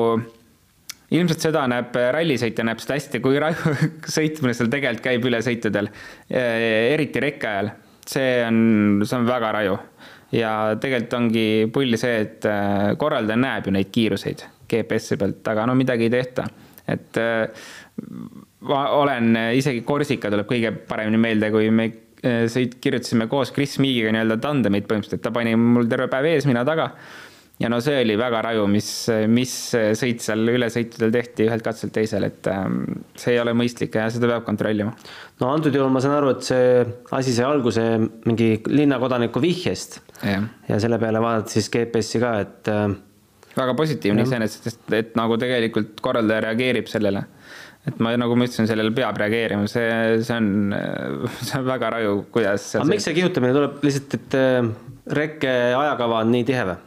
ilmselt 1.13 1.45
seda 1.45 1.65
näeb 1.71 1.97
rallisõitja 2.17 2.65
näeb 2.67 2.81
seda 2.83 2.97
hästi, 2.99 3.21
kui 3.25 3.39
sõitmine 4.17 4.57
seal 4.57 4.71
tegelikult 4.73 5.05
käib 5.05 5.29
ülesõitudel, 5.31 5.91
eriti 6.33 7.23
rekke 7.23 7.49
ajal. 7.49 7.73
see 8.09 8.43
on, 8.47 9.03
see 9.07 9.19
on 9.19 9.29
väga 9.29 9.53
raju. 9.59 9.79
Ja 10.33 10.51
tegelikult 10.81 11.15
ongi 11.19 11.47
pull 11.73 11.97
see, 12.01 12.21
et 12.25 12.47
äh, 12.49 12.95
korraldaja 12.99 13.37
näeb 13.37 13.67
ju 13.69 13.75
neid 13.77 13.91
kiiruseid 13.93 14.47
GPS-i 14.71 15.19
pealt, 15.21 15.43
aga 15.53 15.67
no 15.69 15.75
midagi 15.77 16.07
ei 16.09 16.13
tehta, 16.15 16.47
et 16.89 17.19
äh, 17.21 17.67
ma 18.69 18.87
olen 18.97 19.37
isegi 19.59 19.83
Korsika 19.85 20.31
tuleb 20.33 20.49
kõige 20.49 20.73
paremini 20.89 21.21
meelde, 21.21 21.51
kui 21.53 21.69
me 21.69 21.91
äh, 22.25 22.47
sõit, 22.53 22.79
kirjutasime 22.81 23.29
koos 23.29 23.53
Chris 23.53 23.77
Meagiga 23.83 24.15
nii-öelda 24.17 24.41
tandemit 24.41 24.89
põhimõtteliselt, 24.89 25.25
ta 25.27 25.35
pani 25.37 25.53
mul 25.61 25.91
terve 25.93 26.09
päev 26.13 26.31
ees, 26.33 26.49
mina 26.49 26.65
taga 26.65 26.95
ja 27.63 27.71
no 27.71 27.79
see 27.85 28.01
oli 28.03 28.17
väga 28.19 28.43
raju, 28.49 28.67
mis, 28.71 28.89
mis 29.31 29.53
sõit 29.99 30.25
seal 30.25 30.43
ülesõitudel 30.53 31.13
tehti 31.15 31.47
ühelt 31.47 31.65
katselt 31.65 31.95
teisele, 31.95 32.33
et 32.33 32.51
ähm, 32.51 32.83
see 33.19 33.37
ei 33.37 33.43
ole 33.43 33.55
mõistlik 33.57 33.97
ja 33.99 34.09
seda 34.13 34.31
peab 34.31 34.47
kontrollima. 34.49 34.95
no 35.43 35.53
antud 35.53 35.75
juhul 35.77 35.93
ma 35.95 36.03
saan 36.03 36.19
aru, 36.19 36.35
et 36.37 36.49
see 36.49 36.83
asi 37.19 37.37
sai 37.37 37.47
alguse 37.49 37.87
mingi 38.27 38.55
linnakodaniku 38.69 39.43
vihjest 39.43 40.01
ja, 40.27 40.43
ja 40.69 40.81
selle 40.83 40.99
peale 41.03 41.23
vaadati 41.23 41.59
siis 41.59 41.71
GPS-i 41.73 42.23
ka, 42.23 42.37
et. 42.47 42.73
Äh, 42.73 42.87
väga 43.53 43.77
positiivne 43.77 44.25
iseenesest, 44.25 44.71
sest 44.71 44.95
et 44.97 45.17
nagu 45.19 45.37
tegelikult 45.41 45.99
korraldaja 46.05 46.47
reageerib 46.47 46.89
sellele 46.89 47.27
et 47.89 47.99
ma, 48.03 48.15
nagu 48.17 48.37
ma 48.39 48.47
ütlesin, 48.47 48.69
sellele 48.71 48.95
peab 48.95 49.19
reageerima, 49.19 49.67
see, 49.71 50.23
see 50.23 50.39
on, 50.39 50.73
see 51.43 51.59
on 51.59 51.67
väga 51.67 51.91
raju, 51.97 52.15
kuidas. 52.33 52.71
aga 52.79 52.89
miks 52.89 53.09
see 53.09 53.17
kihutamine 53.19 53.55
tuleb 53.57 53.85
lihtsalt, 53.85 54.17
et 54.19 54.39
äh, 54.39 54.73
rekke 55.19 55.53
ajakava 55.77 56.23
on 56.23 56.35
nii 56.35 56.49
tihe 56.49 56.67
või? 56.71 56.81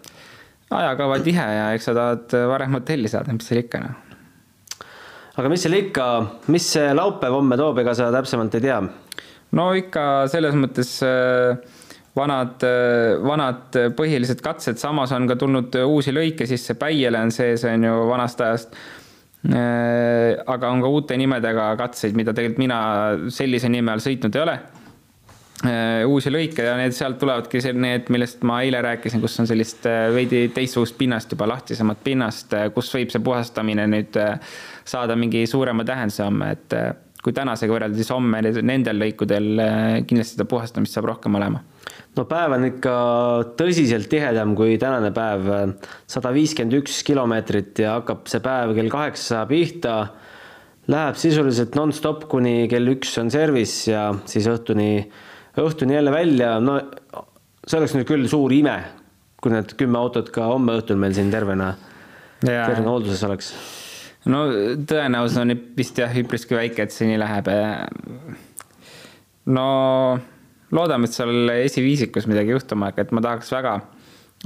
Ajakava 0.73 1.19
tihe 1.23 1.45
ja 1.57 1.69
eks 1.75 1.89
sa 1.89 1.93
tahad 1.97 2.35
varem 2.49 2.79
hotelli 2.79 3.11
saada, 3.11 3.33
mis 3.35 3.47
seal 3.47 3.61
ikka 3.61 3.81
noh. 3.83 3.95
aga 5.37 5.51
mis 5.51 5.65
seal 5.65 5.77
ikka, 5.77 6.07
mis 6.53 6.67
see 6.75 6.91
laupäev 6.97 7.37
homme 7.37 7.57
toob, 7.59 7.81
ega 7.83 7.93
sa 7.97 8.11
täpsemalt 8.15 8.57
ei 8.57 8.65
tea? 8.65 8.81
no 9.55 9.69
ikka 9.77 10.25
selles 10.31 10.57
mõttes 10.57 10.97
äh, 11.05 11.81
vanad, 12.17 12.57
äh, 12.65 13.15
vanad 13.23 13.79
põhilised 13.97 14.41
katsed, 14.45 14.81
samas 14.81 15.13
on 15.15 15.29
ka 15.29 15.37
tulnud 15.39 15.75
uusi 15.85 16.15
lõike 16.15 16.47
sisse, 16.49 16.77
Päiele 16.79 17.21
on 17.21 17.33
sees, 17.35 17.65
on 17.69 17.85
ju, 17.85 17.97
vanast 18.09 18.41
ajast. 18.41 18.79
Äh, 19.45 20.33
aga 20.49 20.71
on 20.73 20.81
ka 20.81 20.89
uute 20.89 21.17
nimedega 21.21 21.75
katseid, 21.77 22.15
mida 22.17 22.33
tegelikult 22.33 22.63
mina 22.63 22.79
sellise 23.29 23.69
nime 23.69 23.93
all 23.93 24.01
sõitnud 24.01 24.33
ei 24.33 24.41
ole 24.41 24.55
uusi 25.63 26.31
lõike 26.33 26.65
ja 26.65 26.75
need 26.75 26.93
sealt 26.95 27.17
tulevadki 27.21 27.61
need, 27.77 28.09
millest 28.13 28.43
ma 28.47 28.59
eile 28.65 28.81
rääkisin, 28.83 29.21
kus 29.23 29.37
on 29.39 29.47
sellist 29.47 29.85
äh, 29.87 30.09
veidi 30.13 30.49
teistsugust 30.53 30.97
pinnast 30.99 31.31
juba 31.31 31.47
lahtisemat 31.47 32.01
pinnast, 32.03 32.53
äh, 32.53 32.67
kus 32.75 32.91
võib 32.93 33.13
see 33.13 33.23
puhastamine 33.23 33.87
nüüd 33.87 34.19
saada 34.85 35.15
mingi 35.15 35.45
suurema 35.47 35.85
tähenduse 35.87 36.25
homme, 36.25 36.51
et 36.57 36.75
kui 37.25 37.33
tänasega 37.33 37.73
võrrelda, 37.73 37.97
siis 37.97 38.11
homme 38.13 38.41
nendel 38.61 38.99
lõikudel 39.01 39.47
kindlasti 40.05 40.35
seda 40.35 40.45
puhastamist 40.49 40.93
saab 40.93 41.07
rohkem 41.09 41.39
olema. 41.39 41.63
no 42.15 42.25
päev 42.29 42.53
on 42.57 42.67
ikka 42.67 42.97
tõsiselt 43.57 44.11
tihedam 44.11 44.53
kui 44.59 44.75
tänane 44.81 45.09
päev, 45.15 45.49
sada 46.05 46.33
viiskümmend 46.35 46.83
üks 46.83 46.99
kilomeetrit 47.07 47.81
ja 47.81 47.95
hakkab 47.97 48.27
see 48.29 48.43
päev 48.45 48.75
kell 48.77 48.91
kaheksa 48.93 49.45
pihta. 49.49 49.95
Läheb 50.85 51.15
sisuliselt 51.17 51.73
nonstop 51.73 52.27
kuni 52.29 52.67
kell 52.69 52.91
üks 52.91 53.15
on 53.17 53.31
service 53.33 53.89
ja 53.89 54.11
siis 54.29 54.45
õhtuni 54.45 55.07
õhtuni 55.61 55.95
jälle 55.95 56.11
välja, 56.13 56.57
no 56.59 56.77
see 57.65 57.79
oleks 57.79 57.95
nüüd 57.95 58.07
küll 58.09 58.27
suur 58.31 58.53
ime, 58.53 58.75
kui 59.41 59.53
need 59.53 59.75
kümme 59.79 59.99
autot 60.01 60.29
ka 60.33 60.49
homme 60.51 60.77
õhtul 60.79 60.99
meil 61.01 61.15
siin 61.17 61.31
tervena, 61.33 61.73
tervena 62.41 62.91
hoolduses 62.91 63.23
oleks. 63.27 63.51
no 64.31 64.45
tõenäosus 64.89 65.41
on 65.41 65.55
vist 65.77 65.99
jah, 66.01 66.13
üpriski 66.21 66.57
väike, 66.57 66.85
et 66.85 66.95
see 66.95 67.09
nii 67.09 67.21
läheb. 67.21 67.51
no 69.55 69.67
loodame, 70.75 71.07
et 71.07 71.17
seal 71.17 71.53
esiviisikus 71.59 72.27
midagi 72.31 72.55
juhtuma 72.55 72.91
hakkab, 72.91 73.07
et 73.07 73.15
ma 73.15 73.23
tahaks 73.25 73.53
väga, 73.55 73.77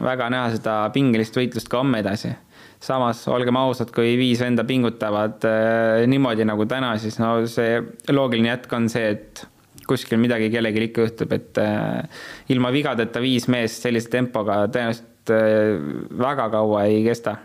väga 0.04 0.30
näha 0.36 0.54
seda 0.58 0.78
pingelist 0.94 1.36
võitlust 1.36 1.72
ka 1.72 1.82
homme 1.82 2.04
edasi 2.04 2.36
samas 2.80 3.26
olgem 3.28 3.58
ausad, 3.60 3.92
kui 3.92 4.16
viis 4.20 4.40
venda 4.40 4.64
pingutavad 4.64 5.44
äh, 5.48 6.06
niimoodi 6.08 6.46
nagu 6.48 6.64
täna, 6.70 6.94
siis 7.02 7.20
no 7.20 7.34
see 7.52 7.80
loogiline 8.14 8.54
jätk 8.54 8.76
on 8.78 8.88
see, 8.92 9.16
et 9.18 9.44
kuskil 9.90 10.20
midagi 10.22 10.50
kellelgi 10.54 10.90
ikka 10.90 11.06
juhtub, 11.06 11.34
et 11.36 11.60
äh, 11.62 12.24
ilma 12.54 12.72
vigadeta 12.74 13.22
viis 13.24 13.48
meest 13.52 13.86
sellise 13.86 14.12
tempoga 14.14 14.62
tõenäoliselt 14.72 15.34
äh, 15.34 15.76
väga 16.22 16.50
kaua 16.54 16.86
ei 16.90 17.02
kesta. 17.08 17.38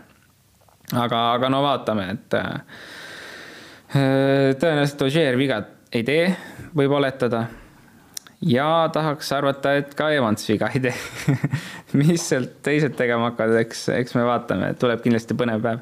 aga, 0.93 1.21
aga 1.33 1.51
no 1.51 1.61
vaatame, 1.65 2.07
et 2.15 2.37
äh, 2.39 2.81
tõenäoliselt 3.91 5.05
Ogier 5.07 5.37
viga 5.39 5.61
ei 5.95 6.03
tee, 6.07 6.29
võib 6.75 6.95
oletada. 6.97 7.45
ja 8.41 8.89
tahaks 8.93 9.31
arvata, 9.33 9.75
et 9.79 9.95
ka 9.97 10.11
Evans 10.13 10.49
viga 10.49 10.69
ei 10.73 10.83
tee 10.87 10.95
mis 11.99 12.29
sealt 12.29 12.59
teised 12.65 12.97
tegema 12.97 13.31
hakkavad, 13.31 13.61
eks, 13.63 13.87
eks 13.95 14.17
me 14.17 14.27
vaatame, 14.27 14.73
tuleb 14.79 15.01
kindlasti 15.01 15.37
põnev 15.37 15.63
päev. 15.63 15.79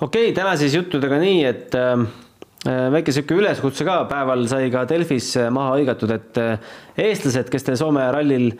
okei 0.00 0.30
okay,, 0.30 0.36
täna 0.36 0.54
siis 0.60 0.76
juttudega 0.78 1.18
nii, 1.22 1.42
et 1.50 1.74
äh 1.80 1.96
Äh, 1.96 2.23
väike 2.64 3.12
sihuke 3.12 3.36
üleskutse 3.38 3.84
ka. 3.86 4.02
Päeval 4.10 4.46
sai 4.50 4.70
ka 4.72 4.84
Delfis 4.88 5.34
äh, 5.40 5.52
maha 5.52 5.76
hõigatud, 5.76 6.12
et 6.14 6.40
äh, 6.40 6.74
eestlased, 7.10 7.50
kes 7.52 7.66
te 7.66 7.76
Soome 7.78 8.04
rallil 8.14 8.52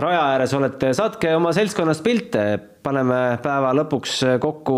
raja 0.00 0.20
ääres 0.32 0.54
olete, 0.56 0.94
saatke 0.96 1.34
oma 1.36 1.50
seltskonnast 1.52 2.00
pilte, 2.04 2.44
paneme 2.82 3.36
päeva 3.44 3.74
lõpuks 3.76 4.14
kokku 4.40 4.76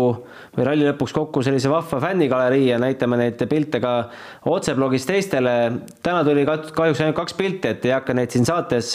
või 0.57 0.65
ralli 0.67 0.89
lõpuks 0.89 1.13
kokku 1.15 1.43
sellise 1.45 1.71
vahva 1.71 2.01
fännigalerii 2.03 2.65
ja 2.73 2.79
näitame 2.83 3.21
neid 3.21 3.39
pilte 3.49 3.79
ka 3.79 3.93
otseblogis 4.51 5.07
teistele. 5.07 5.53
täna 6.03 6.25
tuli 6.27 6.43
kahjuks 6.45 6.99
ainult 6.99 7.15
kaks 7.15 7.37
pilti, 7.39 7.71
et 7.71 7.87
ei 7.87 7.95
hakka 7.95 8.13
neid 8.13 8.35
siin 8.35 8.45
saates 8.45 8.91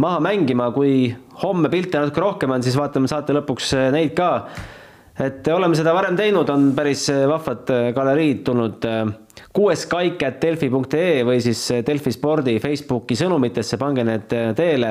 maha 0.00 0.24
mängima, 0.24 0.70
kui 0.72 1.12
homme 1.44 1.68
pilte 1.68 2.00
natuke 2.00 2.24
rohkem 2.24 2.56
on, 2.56 2.64
siis 2.64 2.80
vaatame 2.80 3.12
saate 3.12 3.36
lõpuks 3.36 3.76
neid 3.92 4.16
ka 4.16 4.30
et 5.22 5.48
oleme 5.48 5.76
seda 5.76 5.94
varem 5.96 6.16
teinud, 6.18 6.50
on 6.52 6.72
päris 6.76 7.06
äh, 7.12 7.24
vahvad 7.28 7.70
äh, 7.72 7.86
galeriid 7.96 8.42
tulnud 8.46 8.84
äh, 8.88 9.06
kuueskaik.delfi.ee 9.56 11.22
või 11.24 11.40
siis 11.44 11.62
Delfi 11.86 12.12
spordi 12.12 12.58
Facebooki 12.60 13.16
sõnumitesse, 13.16 13.78
pange 13.80 14.04
need 14.04 14.32
teele. 14.56 14.90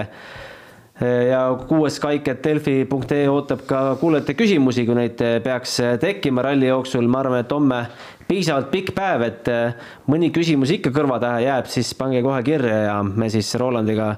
ja 1.30 1.40
kuueskaik.delfi.ee 1.68 3.26
ootab 3.30 3.66
ka 3.68 3.80
kuulajate 4.00 4.34
küsimusi, 4.40 4.86
kui 4.88 4.96
neid 4.96 5.20
peaks 5.44 5.76
tekkima 6.02 6.46
ralli 6.46 6.70
jooksul, 6.70 7.10
ma 7.12 7.20
arvan, 7.20 7.44
et 7.44 7.52
homme 7.52 7.82
piisavalt 8.30 8.72
pikk 8.72 8.94
päev, 8.96 9.26
et 9.28 9.52
mõni 10.08 10.32
küsimus 10.34 10.72
ikka 10.78 10.94
kõrva 10.96 11.20
taha 11.22 11.44
jääb, 11.44 11.68
siis 11.70 11.92
pange 12.00 12.24
kohe 12.26 12.40
kirja 12.48 12.80
ja 12.86 12.98
me 13.04 13.28
siis 13.34 13.52
Rolandiga 13.60 14.14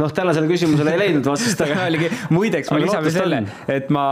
noh, 0.00 0.10
tänasele 0.14 0.50
küsimusele 0.50 0.94
ei 0.94 1.00
leidnud 1.04 1.28
vastust, 1.28 1.60
aga 1.64 1.84
oligi, 1.90 2.10
muideks 2.34 2.72
ma 2.72 2.80
lisan 2.82 3.04
veel 3.06 3.14
selle, 3.14 3.40
et 3.70 3.92
ma 3.94 4.06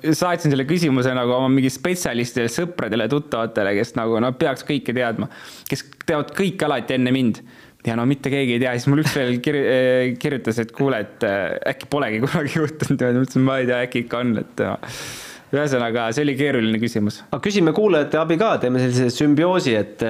saatsin 0.00 0.52
selle 0.52 0.66
küsimuse 0.68 1.12
nagu 1.16 1.36
oma 1.36 1.50
mingi 1.52 1.70
spetsialistidele, 1.72 2.52
sõpradele, 2.52 3.08
tuttavatele, 3.12 3.76
kes 3.80 3.94
nagu 3.98 4.20
no 4.22 4.32
peaks 4.38 4.64
kõike 4.68 4.96
teadma, 4.96 5.28
kes 5.68 5.84
teavad 6.06 6.32
kõike 6.36 6.68
alati 6.68 6.96
enne 6.96 7.12
mind 7.14 7.42
ja 7.86 7.94
no 7.98 8.06
mitte 8.08 8.32
keegi 8.32 8.56
ei 8.56 8.64
tea, 8.64 8.72
siis 8.78 8.88
mul 8.90 9.04
üks 9.04 9.14
veel 9.14 9.36
kir 9.44 9.60
eh, 9.60 10.16
kirjutas, 10.18 10.58
et 10.62 10.72
kuule, 10.74 11.04
et 11.04 11.28
äh, 11.28 11.52
äkki 11.74 11.88
polegi 11.92 12.22
kunagi 12.24 12.56
juhtunud 12.56 13.04
ja 13.04 13.12
ma 13.12 13.22
mõtlesin, 13.22 13.46
ma 13.46 13.60
ei 13.60 13.68
tea, 13.68 13.84
äkki 13.86 14.06
ikka 14.06 14.22
on, 14.24 14.36
et 14.40 14.64
ühesõnaga, 15.54 16.08
see 16.16 16.24
oli 16.24 16.34
keeruline 16.38 16.80
küsimus. 16.82 17.20
aga 17.28 17.38
küsime 17.44 17.76
kuulajate 17.76 18.18
abi 18.18 18.40
ka, 18.40 18.56
teeme 18.64 18.80
sellise 18.82 19.12
sümbioosi, 19.14 19.76
et 19.78 20.02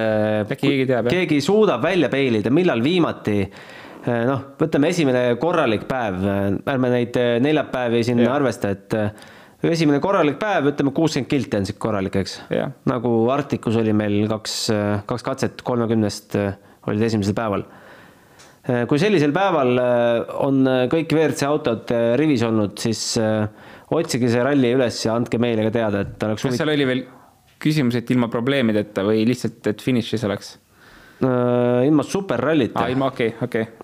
äkki 0.47 0.63
keegi 0.63 0.87
teab, 0.87 1.11
jah? 1.11 1.19
keegi 1.19 1.43
suudab 1.43 1.83
välja 1.83 2.09
peilida, 2.09 2.49
millal 2.55 2.81
viimati 2.81 3.43
äh, 3.43 3.51
Eh, 3.51 3.86
noh, 4.07 4.43
võtame 4.59 4.91
esimene 4.93 5.23
korralik 5.41 5.87
päev, 5.89 6.21
ärme 6.67 6.91
neid 6.93 7.17
eh, 7.19 7.37
neljapäevi 7.43 8.03
siin 8.07 8.21
ja. 8.23 8.35
arvesta, 8.35 8.71
et 8.75 8.95
eh, 8.97 9.25
esimene 9.73 9.99
korralik 10.03 10.39
päev, 10.41 10.71
ütleme 10.71 10.93
kuuskümmend 10.95 11.29
kilti 11.31 11.59
on 11.59 11.67
sihuke 11.67 11.83
korralik, 11.87 12.19
eks. 12.21 12.39
nagu 12.89 13.15
Arktikus 13.33 13.79
oli 13.81 13.95
meil 13.97 14.21
kaks, 14.31 14.59
kaks 15.09 15.25
katset 15.25 15.65
kolmekümnest 15.67 16.37
olid 16.87 17.03
esimesel 17.09 17.35
päeval. 17.35 17.65
kui 18.87 18.99
sellisel 18.99 19.33
päeval 19.35 19.79
on 20.43 20.61
kõik 20.91 21.11
WRC 21.15 21.47
autod 21.47 21.91
rivis 22.19 22.43
olnud, 22.47 22.77
siis 22.79 23.17
otsige 23.95 24.29
see 24.31 24.43
ralli 24.43 24.71
üles 24.75 25.01
ja 25.05 25.15
andke 25.15 25.39
meile 25.41 25.65
ka 25.67 25.73
teada, 25.73 26.05
et 26.05 26.27
oleks 26.29 26.45
kas 26.47 26.59
seal 26.59 26.71
oli 26.71 26.87
veel 26.87 27.03
küsimus, 27.63 27.97
et 27.97 28.09
ilma 28.13 28.29
probleemideta 28.31 29.03
või 29.07 29.25
lihtsalt, 29.27 29.65
et 29.73 29.83
finišis 29.83 30.23
oleks? 30.29 30.55
ilma 31.17 32.03
superrallita. 32.05 32.83
aa, 32.83 32.91
ilma, 32.93 33.07
okei 33.09 33.31
okay,, 33.33 33.47
okei 33.47 33.63
okay. 33.65 33.76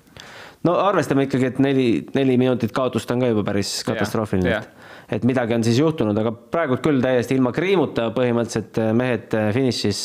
No 0.68 0.78
arvestame 0.80 1.28
ikkagi, 1.28 1.51
et 1.51 1.59
neli, 1.64 1.88
neli 2.16 2.38
minutit 2.39 2.74
kaotust 2.76 3.11
on 3.11 3.24
ka 3.24 3.32
juba 3.32 3.45
päris 3.47 3.76
katastroofiline, 3.88 4.57
et, 4.57 4.89
et 5.18 5.28
midagi 5.28 5.57
on 5.57 5.66
siis 5.66 5.80
juhtunud, 5.82 6.18
aga 6.18 6.32
praegult 6.34 6.84
küll 6.86 7.03
täiesti 7.03 7.38
ilma 7.38 7.53
kriimuta 7.55 8.09
põhimõtteliselt 8.16 8.82
mehed 8.97 9.38
finišis. 9.55 10.03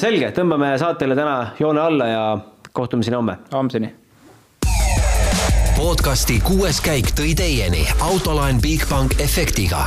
selge, 0.00 0.34
tõmbame 0.36 0.74
saatele 0.80 1.16
täna 1.18 1.38
joone 1.60 1.80
alla 1.80 2.06
ja 2.08 2.22
kohtumiseni 2.72 3.20
homme. 3.20 3.40
homseni 3.52 3.94
podcasti 5.80 6.34
kuues 6.44 6.76
käik 6.84 7.14
tõi 7.16 7.32
teieni 7.36 7.86
autolaen 8.04 8.60
Bigbank 8.60 9.16
efektiga. 9.24 9.86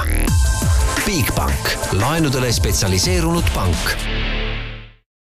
Bigbank, 1.06 1.76
laenudele 2.02 2.50
spetsialiseerunud 2.56 3.54
pank 3.54 4.43